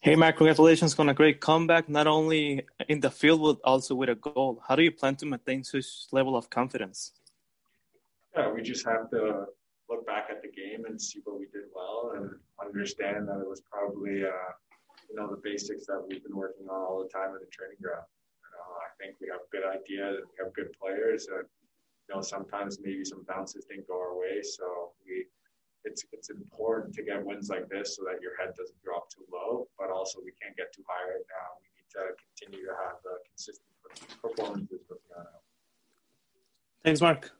Hey, 0.00 0.14
Mark, 0.14 0.36
congratulations 0.36 0.96
on 0.98 1.08
a 1.08 1.14
great 1.14 1.40
comeback, 1.40 1.88
not 1.88 2.06
only 2.06 2.64
in 2.88 3.00
the 3.00 3.10
field, 3.10 3.42
but 3.42 3.68
also 3.68 3.96
with 3.96 4.08
a 4.08 4.14
goal. 4.14 4.62
How 4.66 4.76
do 4.76 4.82
you 4.84 4.92
plan 4.92 5.16
to 5.16 5.26
maintain 5.26 5.64
such 5.64 6.06
level 6.12 6.36
of 6.36 6.48
confidence? 6.48 7.12
Yeah, 8.36 8.50
we 8.52 8.62
just 8.62 8.86
have 8.86 9.10
to 9.10 9.46
look 9.90 10.06
back 10.06 10.28
at 10.30 10.40
the 10.40 10.48
game 10.48 10.84
and 10.86 11.00
see 11.00 11.20
what 11.24 11.40
we 11.40 11.46
did 11.46 11.64
well 11.74 12.12
and 12.16 12.30
understand 12.64 13.26
that 13.28 13.40
it 13.40 13.48
was 13.48 13.62
probably, 13.70 14.22
uh, 14.22 14.52
you 15.10 15.16
know, 15.16 15.28
the 15.28 15.40
basics 15.42 15.86
that 15.86 16.00
we've 16.08 16.22
been 16.22 16.36
working 16.36 16.68
on 16.68 16.80
all 16.80 17.02
the 17.02 17.08
time 17.10 17.30
in 17.30 17.40
the 17.40 17.50
training 17.50 17.78
ground. 17.82 18.06
You 18.40 18.50
know, 18.54 18.78
I 18.78 18.88
think 19.02 19.16
we 19.20 19.28
have 19.32 19.40
good 19.50 19.66
ideas 19.66 20.18
and 20.22 20.28
we 20.30 20.44
have 20.44 20.54
good 20.54 20.72
players 20.80 21.26
and, 21.26 21.44
you 22.08 22.14
know, 22.14 22.22
sometimes 22.22 22.78
maybe 22.82 23.04
some 23.04 23.24
bounces 23.28 23.64
didn't 23.66 23.86
go 23.86 23.94
our 23.94 24.18
way. 24.18 24.40
So 24.42 24.92
we, 25.06 25.26
it's 25.84 26.04
it's 26.12 26.30
important 26.30 26.94
to 26.94 27.02
get 27.02 27.24
wins 27.24 27.48
like 27.48 27.68
this 27.68 27.96
so 27.96 28.02
that 28.04 28.20
your 28.22 28.32
head 28.38 28.54
doesn't 28.56 28.82
drop 28.82 29.10
too 29.10 29.24
low, 29.32 29.68
but 29.78 29.90
also 29.90 30.20
we 30.24 30.32
can't 30.40 30.56
get 30.56 30.72
too 30.74 30.82
high 30.88 31.04
right 31.04 31.26
now. 31.28 31.48
We 31.60 31.68
need 31.76 31.88
to 31.96 32.14
continue 32.24 32.66
to 32.66 32.72
have 32.84 32.96
the 33.04 33.18
consistent 33.28 33.68
performances 34.22 34.80
from 34.88 34.98
here. 35.08 35.26
Thanks, 36.84 37.00
Mark. 37.00 37.30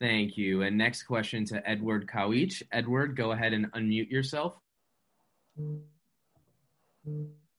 Thank 0.00 0.36
you. 0.36 0.62
And 0.62 0.76
next 0.76 1.04
question 1.04 1.44
to 1.46 1.66
Edward 1.68 2.06
Kawich. 2.06 2.62
Edward, 2.72 3.16
go 3.16 3.32
ahead 3.32 3.52
and 3.52 3.72
unmute 3.72 4.10
yourself. 4.10 4.54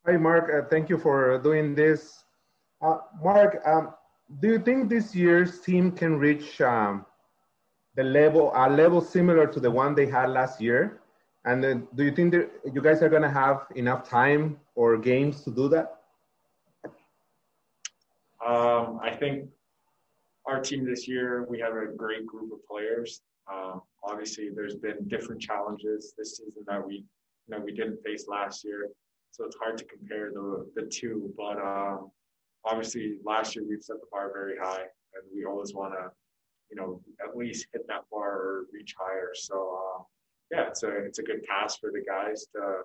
Hi, 0.05 0.17
Mark. 0.17 0.51
Uh, 0.53 0.67
thank 0.69 0.89
you 0.89 0.97
for 0.97 1.39
doing 1.39 1.73
this. 1.73 2.23
Uh, 2.81 2.97
Mark, 3.23 3.61
um, 3.65 3.93
do 4.39 4.47
you 4.47 4.59
think 4.59 4.89
this 4.89 5.15
year's 5.15 5.61
team 5.61 5.91
can 5.91 6.17
reach 6.17 6.59
um, 6.61 7.05
the 7.95 8.03
level, 8.03 8.51
a 8.55 8.69
level 8.69 9.01
similar 9.01 9.47
to 9.47 9.59
the 9.59 9.69
one 9.69 9.95
they 9.95 10.07
had 10.07 10.29
last 10.29 10.59
year? 10.59 11.01
And 11.45 11.63
then 11.63 11.87
do 11.95 12.03
you 12.03 12.11
think 12.11 12.31
that 12.33 12.49
you 12.73 12.81
guys 12.81 13.03
are 13.03 13.09
going 13.09 13.21
to 13.21 13.29
have 13.29 13.67
enough 13.75 14.09
time 14.09 14.59
or 14.73 14.97
games 14.97 15.43
to 15.43 15.51
do 15.51 15.69
that? 15.69 16.01
Um, 18.45 18.99
I 19.01 19.15
think 19.15 19.49
our 20.47 20.59
team 20.59 20.85
this 20.85 21.07
year, 21.07 21.45
we 21.47 21.59
have 21.59 21.73
a 21.75 21.87
great 21.95 22.25
group 22.25 22.51
of 22.51 22.59
players. 22.67 23.21
Um, 23.51 23.81
obviously, 24.03 24.49
there's 24.49 24.75
been 24.75 25.07
different 25.07 25.41
challenges 25.41 26.13
this 26.17 26.37
season 26.37 26.63
that 26.67 26.85
we, 26.85 27.05
know, 27.47 27.59
we 27.59 27.71
didn't 27.71 28.03
face 28.03 28.27
last 28.27 28.63
year. 28.63 28.89
So 29.31 29.45
it's 29.45 29.57
hard 29.57 29.77
to 29.77 29.85
compare 29.85 30.31
the 30.31 30.65
the 30.75 30.83
two. 30.83 31.33
But 31.37 31.59
um, 31.59 32.11
obviously, 32.65 33.17
last 33.23 33.55
year 33.55 33.65
we've 33.67 33.81
set 33.83 33.97
the 33.99 34.07
bar 34.11 34.31
very 34.33 34.57
high, 34.57 34.81
and 34.81 35.23
we 35.33 35.45
always 35.45 35.73
want 35.73 35.93
to 35.93 36.11
you 36.69 36.75
know, 36.75 37.01
at 37.23 37.35
least 37.35 37.67
hit 37.73 37.87
that 37.87 38.01
bar 38.11 38.31
or 38.31 38.65
reach 38.73 38.95
higher. 38.97 39.31
So 39.33 39.77
uh, 39.77 40.03
yeah, 40.51 40.67
it's 40.67 40.83
a 40.83 40.89
it's 41.05 41.19
a 41.19 41.23
good 41.23 41.43
task 41.43 41.79
for 41.79 41.91
the 41.91 42.03
guys 42.07 42.45
to 42.55 42.81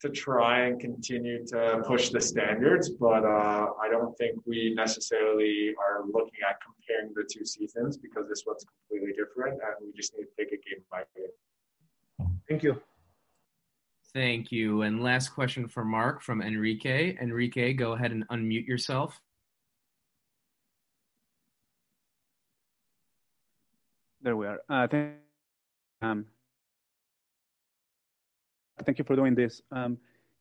to 0.00 0.08
try 0.08 0.66
and 0.66 0.80
continue 0.80 1.46
to 1.46 1.80
push 1.86 2.08
the 2.08 2.20
standards, 2.20 2.90
but 2.90 3.24
uh, 3.24 3.68
I 3.80 3.88
don't 3.88 4.16
think 4.18 4.36
we 4.44 4.74
necessarily 4.74 5.74
are 5.78 6.04
looking 6.04 6.40
at 6.48 6.56
comparing 6.60 7.14
the 7.14 7.22
two 7.32 7.44
seasons 7.44 7.98
because 7.98 8.28
this 8.28 8.42
one's 8.44 8.64
completely 8.64 9.12
different, 9.12 9.60
and 9.62 9.74
we 9.80 9.92
just 9.94 10.12
need 10.16 10.24
to 10.24 10.30
take 10.36 10.52
it 10.52 10.60
game 10.68 10.82
by 10.90 11.04
game. 11.14 12.28
Thank 12.48 12.64
you. 12.64 12.82
Thank 14.14 14.52
you. 14.52 14.82
And 14.82 15.02
last 15.02 15.30
question 15.30 15.66
for 15.68 15.84
Mark 15.84 16.20
from 16.22 16.42
Enrique. 16.42 17.16
Enrique, 17.20 17.72
go 17.72 17.92
ahead 17.92 18.12
and 18.12 18.28
unmute 18.28 18.66
yourself. 18.66 19.18
There 24.20 24.36
we 24.36 24.46
are. 24.46 24.60
Uh, 24.68 24.86
thank, 24.86 25.12
um, 26.02 26.26
thank 28.84 28.98
you 28.98 29.04
for 29.04 29.16
doing 29.16 29.34
this. 29.34 29.62
Um, 29.72 29.96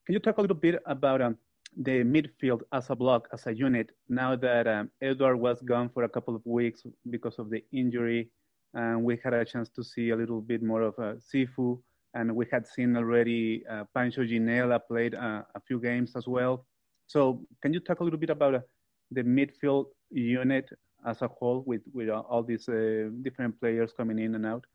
can 0.06 0.14
you 0.14 0.20
talk 0.20 0.38
a 0.38 0.42
little 0.42 0.56
bit 0.56 0.82
about 0.86 1.22
um, 1.22 1.38
the 1.78 2.04
midfield 2.04 2.62
as 2.74 2.90
a 2.90 2.96
block, 2.96 3.30
as 3.32 3.48
a 3.48 3.56
unit, 3.56 3.92
now 4.10 4.36
that 4.36 4.68
um, 4.68 4.92
Edward 5.02 5.38
was 5.38 5.62
gone 5.62 5.90
for 5.90 6.04
a 6.04 6.10
couple 6.10 6.36
of 6.36 6.46
weeks 6.46 6.84
because 7.10 7.40
of 7.40 7.50
the 7.50 7.64
injury, 7.72 8.30
and 8.74 9.04
we 9.04 9.18
had 9.24 9.34
a 9.34 9.46
chance 9.46 9.70
to 9.70 9.84
see 9.84 10.10
a 10.10 10.16
little 10.16 10.42
bit 10.42 10.62
more 10.62 10.82
of 10.82 10.94
uh, 11.00 11.14
Cifu, 11.34 11.82
and 12.14 12.36
we 12.36 12.46
had 12.52 12.68
seen 12.68 12.96
already 12.98 13.64
uh, 13.70 13.84
Pancho 13.94 14.22
Ginella 14.22 14.80
played 14.88 15.16
uh, 15.16 15.44
a 15.56 15.62
few 15.68 15.80
games 15.80 16.14
as 16.16 16.28
well. 16.28 16.66
So 17.08 17.42
can 17.62 17.74
you 17.74 17.80
talk 17.80 18.00
a 18.00 18.04
little 18.04 18.20
bit 18.20 18.30
about 18.30 18.56
uh, 18.56 18.60
the 19.12 19.24
midfield 19.24 19.86
unit 20.12 20.70
as 21.06 21.22
a 21.22 21.28
whole 21.28 21.64
with 21.66 21.82
with 21.94 22.10
all 22.10 22.44
these 22.44 22.68
uh, 22.70 23.10
different 23.22 23.60
players 23.60 23.92
coming 23.96 24.20
in 24.20 24.36
and 24.36 24.46
out? 24.46 24.66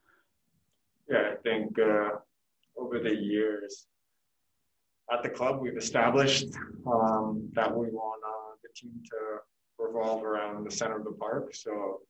Yeah, 1.11 1.33
I 1.33 1.37
think 1.43 1.79
uh, 1.79 2.11
over 2.77 2.99
the 2.99 3.15
years 3.15 3.87
at 5.13 5.23
the 5.23 5.29
club 5.29 5.61
we've 5.61 5.77
established 5.77 6.49
um, 6.87 7.49
that 7.55 7.71
we 7.71 7.87
want 7.89 8.21
uh, 8.27 8.55
the 8.63 8.69
team 8.75 8.93
to 9.11 9.19
revolve 9.79 10.25
around 10.25 10.65
the 10.65 10.71
center 10.71 10.99
of 10.99 11.05
the 11.05 11.13
park. 11.13 11.55
So, 11.55 12.01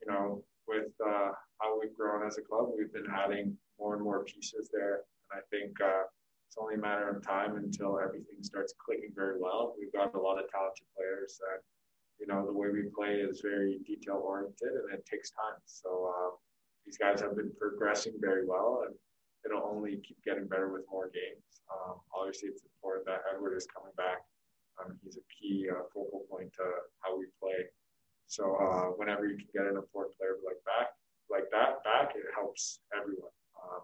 you 0.00 0.12
know, 0.12 0.44
with 0.66 0.88
how 1.00 1.80
we've 1.80 1.96
grown 1.96 2.26
as 2.26 2.36
a 2.36 2.42
club, 2.42 2.70
we've 2.76 2.92
been 2.92 3.06
adding 3.12 3.56
more 3.78 3.94
and 3.94 4.02
more 4.02 4.24
pieces 4.24 4.70
there, 4.72 5.04
and 5.30 5.40
I 5.40 5.42
think. 5.50 5.80
Uh, 5.80 6.04
it's 6.46 6.62
only 6.62 6.76
a 6.76 6.78
matter 6.78 7.10
of 7.10 7.18
time 7.20 7.56
until 7.56 7.98
everything 7.98 8.38
starts 8.42 8.74
clicking 8.78 9.10
very 9.16 9.40
well. 9.40 9.74
We've 9.76 9.90
got 9.90 10.14
a 10.14 10.20
lot 10.20 10.38
of 10.38 10.48
talented 10.48 10.86
players 10.94 11.40
that 11.42 11.58
you 12.20 12.26
know, 12.26 12.46
the 12.46 12.52
way 12.52 12.68
we 12.70 12.88
play 12.94 13.20
is 13.20 13.40
very 13.40 13.78
detail 13.86 14.22
oriented 14.24 14.72
and 14.72 14.94
it 14.94 15.04
takes 15.06 15.30
time. 15.30 15.58
So 15.66 16.08
uh, 16.08 16.30
these 16.86 16.96
guys 16.96 17.20
have 17.20 17.36
been 17.36 17.50
progressing 17.58 18.14
very 18.20 18.46
well 18.46 18.84
and 18.86 18.94
it'll 19.44 19.66
only 19.66 20.00
keep 20.06 20.22
getting 20.24 20.46
better 20.46 20.72
with 20.72 20.84
more 20.90 21.10
games. 21.12 21.44
Um, 21.68 22.00
obviously, 22.14 22.50
it's 22.50 22.62
important 22.64 23.06
that 23.06 23.26
Edward 23.32 23.56
is 23.56 23.66
coming 23.66 23.92
back. 23.96 24.22
Um, 24.80 24.96
he's 25.02 25.16
a 25.16 25.26
key 25.30 25.68
uh, 25.70 25.84
focal 25.92 26.24
point 26.30 26.52
to 26.54 26.64
how 27.00 27.18
we 27.18 27.26
play. 27.40 27.66
So 28.26 28.56
uh, 28.56 28.96
whenever 28.96 29.26
you 29.26 29.36
can 29.36 29.48
get 29.52 29.66
an 29.66 29.76
important 29.76 30.16
player 30.16 30.40
like 30.44 30.58
back, 30.64 30.96
like 31.30 31.50
that 31.52 31.84
back, 31.84 32.16
it 32.16 32.24
helps 32.34 32.80
everyone. 32.94 33.32
Um, 33.64 33.82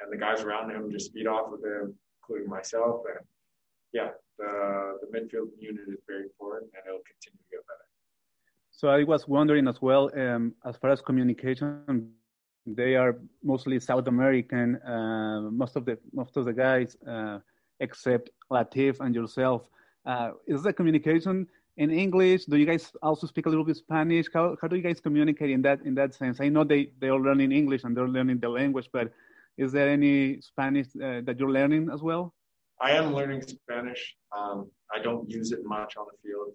and 0.00 0.12
the 0.12 0.16
guys 0.16 0.42
around 0.42 0.70
him 0.70 0.90
just 0.90 1.06
speed 1.06 1.26
off 1.26 1.50
with 1.50 1.64
him, 1.64 1.94
including 2.20 2.48
myself. 2.48 3.02
And 3.08 3.24
yeah, 3.92 4.10
the, 4.38 4.98
the 5.02 5.06
midfield 5.06 5.48
unit 5.58 5.84
is 5.88 6.00
very 6.06 6.24
important 6.24 6.70
and 6.74 6.82
it'll 6.86 7.06
continue 7.12 7.38
to 7.38 7.50
get 7.50 7.66
better. 7.66 7.86
So 8.70 8.88
I 8.88 9.04
was 9.04 9.28
wondering 9.28 9.68
as 9.68 9.80
well, 9.80 10.10
um, 10.18 10.54
as 10.64 10.76
far 10.76 10.90
as 10.90 11.00
communication, 11.00 12.10
they 12.66 12.96
are 12.96 13.18
mostly 13.42 13.78
South 13.80 14.08
American. 14.08 14.76
Uh, 14.76 15.42
most 15.50 15.76
of 15.76 15.84
the 15.84 15.98
most 16.12 16.36
of 16.36 16.44
the 16.44 16.52
guys, 16.52 16.96
uh, 17.06 17.38
except 17.80 18.30
Latif 18.50 19.00
and 19.00 19.14
yourself, 19.14 19.68
uh, 20.06 20.30
is 20.46 20.62
the 20.62 20.72
communication 20.72 21.46
in 21.76 21.90
English? 21.90 22.44
Do 22.44 22.56
you 22.56 22.66
guys 22.66 22.92
also 23.02 23.26
speak 23.26 23.46
a 23.46 23.48
little 23.48 23.64
bit 23.64 23.76
Spanish? 23.76 24.26
How 24.32 24.56
how 24.60 24.68
do 24.68 24.76
you 24.76 24.82
guys 24.82 25.00
communicate 25.00 25.50
in 25.50 25.62
that 25.62 25.80
in 25.82 25.94
that 25.94 26.14
sense? 26.14 26.40
I 26.40 26.48
know 26.48 26.64
they 26.64 26.90
they 27.00 27.08
are 27.08 27.20
learning 27.20 27.52
English 27.52 27.84
and 27.84 27.96
they're 27.96 28.08
learning 28.08 28.40
the 28.40 28.48
language, 28.48 28.88
but 28.92 29.12
is 29.58 29.72
there 29.72 29.88
any 29.88 30.40
Spanish 30.40 30.88
uh, 30.96 31.20
that 31.24 31.38
you're 31.38 31.50
learning 31.50 31.90
as 31.92 32.02
well? 32.02 32.34
I 32.80 32.92
am 32.92 33.14
learning 33.14 33.42
Spanish. 33.42 34.16
Um, 34.36 34.70
I 34.94 34.98
don't 34.98 35.30
use 35.30 35.52
it 35.52 35.60
much 35.64 35.96
on 35.96 36.06
the 36.10 36.16
field. 36.22 36.52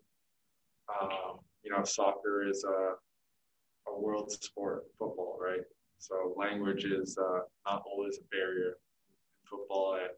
Um, 0.90 1.40
you 1.64 1.72
know, 1.72 1.84
soccer 1.84 2.48
is 2.48 2.64
a, 2.64 3.92
a 3.92 4.00
world 4.00 4.32
sport, 4.32 4.86
football, 4.98 5.38
right? 5.40 5.62
So 6.00 6.34
language 6.38 6.86
is 6.86 7.18
uh, 7.18 7.40
not 7.66 7.84
always 7.86 8.18
a 8.18 8.24
barrier 8.36 8.78
in 9.10 9.50
football, 9.50 9.96
and 9.96 10.12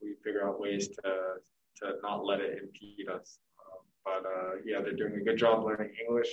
we 0.00 0.14
figure 0.24 0.46
out 0.46 0.60
ways 0.60 0.88
to 0.88 1.40
to 1.78 1.94
not 2.02 2.24
let 2.24 2.40
it 2.40 2.58
impede 2.62 3.08
us. 3.08 3.38
But 4.06 4.22
uh, 4.22 4.62
yeah, 4.64 4.80
they're 4.80 4.94
doing 4.94 5.18
a 5.20 5.24
good 5.26 5.36
job 5.36 5.66
learning 5.66 5.90
English. 5.98 6.30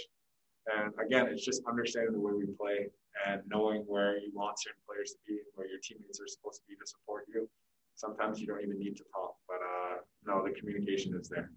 And 0.70 0.94
again, 1.04 1.28
it's 1.28 1.44
just 1.44 1.62
understanding 1.68 2.14
the 2.14 2.22
way 2.22 2.32
we 2.38 2.46
play 2.56 2.88
and 3.28 3.42
knowing 3.50 3.84
where 3.90 4.16
you 4.22 4.32
want 4.34 4.62
certain 4.62 4.80
players 4.88 5.12
to 5.12 5.18
be, 5.28 5.34
and 5.42 5.52
where 5.56 5.68
your 5.68 5.82
teammates 5.84 6.22
are 6.22 6.30
supposed 6.30 6.62
to 6.62 6.68
be 6.70 6.76
to 6.78 6.86
support 6.86 7.26
you 7.28 7.50
sometimes 7.96 8.40
you 8.40 8.48
don't 8.48 8.62
even 8.62 8.80
need 8.80 8.96
to 8.98 9.04
talk, 9.14 9.36
but 9.48 9.56
uh, 9.56 9.98
no, 10.26 10.44
the 10.44 10.54
communication 10.60 11.16
is 11.20 11.30
there. 11.30 11.52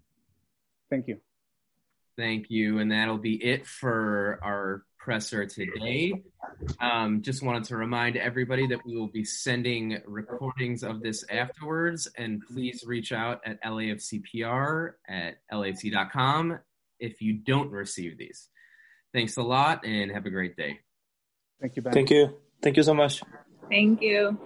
Thank 0.89 1.07
you. 1.07 1.17
Thank 2.17 2.49
you. 2.49 2.79
And 2.79 2.91
that'll 2.91 3.17
be 3.17 3.43
it 3.43 3.67
for 3.67 4.39
our 4.43 4.83
presser 5.07 5.45
today. 5.45 6.11
Um, 6.81 7.21
just 7.21 7.41
wanted 7.41 7.63
to 7.65 7.77
remind 7.77 8.17
everybody 8.17 8.67
that 8.67 8.85
we 8.85 8.97
will 8.97 9.07
be 9.07 9.23
sending 9.23 9.99
recordings 10.05 10.83
of 10.83 11.01
this 11.01 11.23
afterwards, 11.29 12.09
and 12.17 12.41
please 12.45 12.83
reach 12.85 13.13
out 13.13 13.39
at 13.45 13.63
LAFCPR 13.63 14.91
at 15.07 15.35
LAFC.com 15.49 16.59
if 16.99 17.21
you 17.21 17.35
don't 17.35 17.71
receive 17.71 18.17
these. 18.17 18.49
Thanks 19.13 19.37
a 19.37 19.43
lot 19.43 19.85
and 19.85 20.11
have 20.11 20.25
a 20.25 20.29
great 20.29 20.57
day. 20.57 20.77
Thank 21.61 21.77
you, 21.77 21.83
Ben. 21.83 21.93
Thank 21.93 22.09
you. 22.09 22.35
Thank 22.61 22.75
you 22.75 22.83
so 22.83 22.93
much. 22.93 23.23
Thank 23.69 24.01
you. 24.01 24.37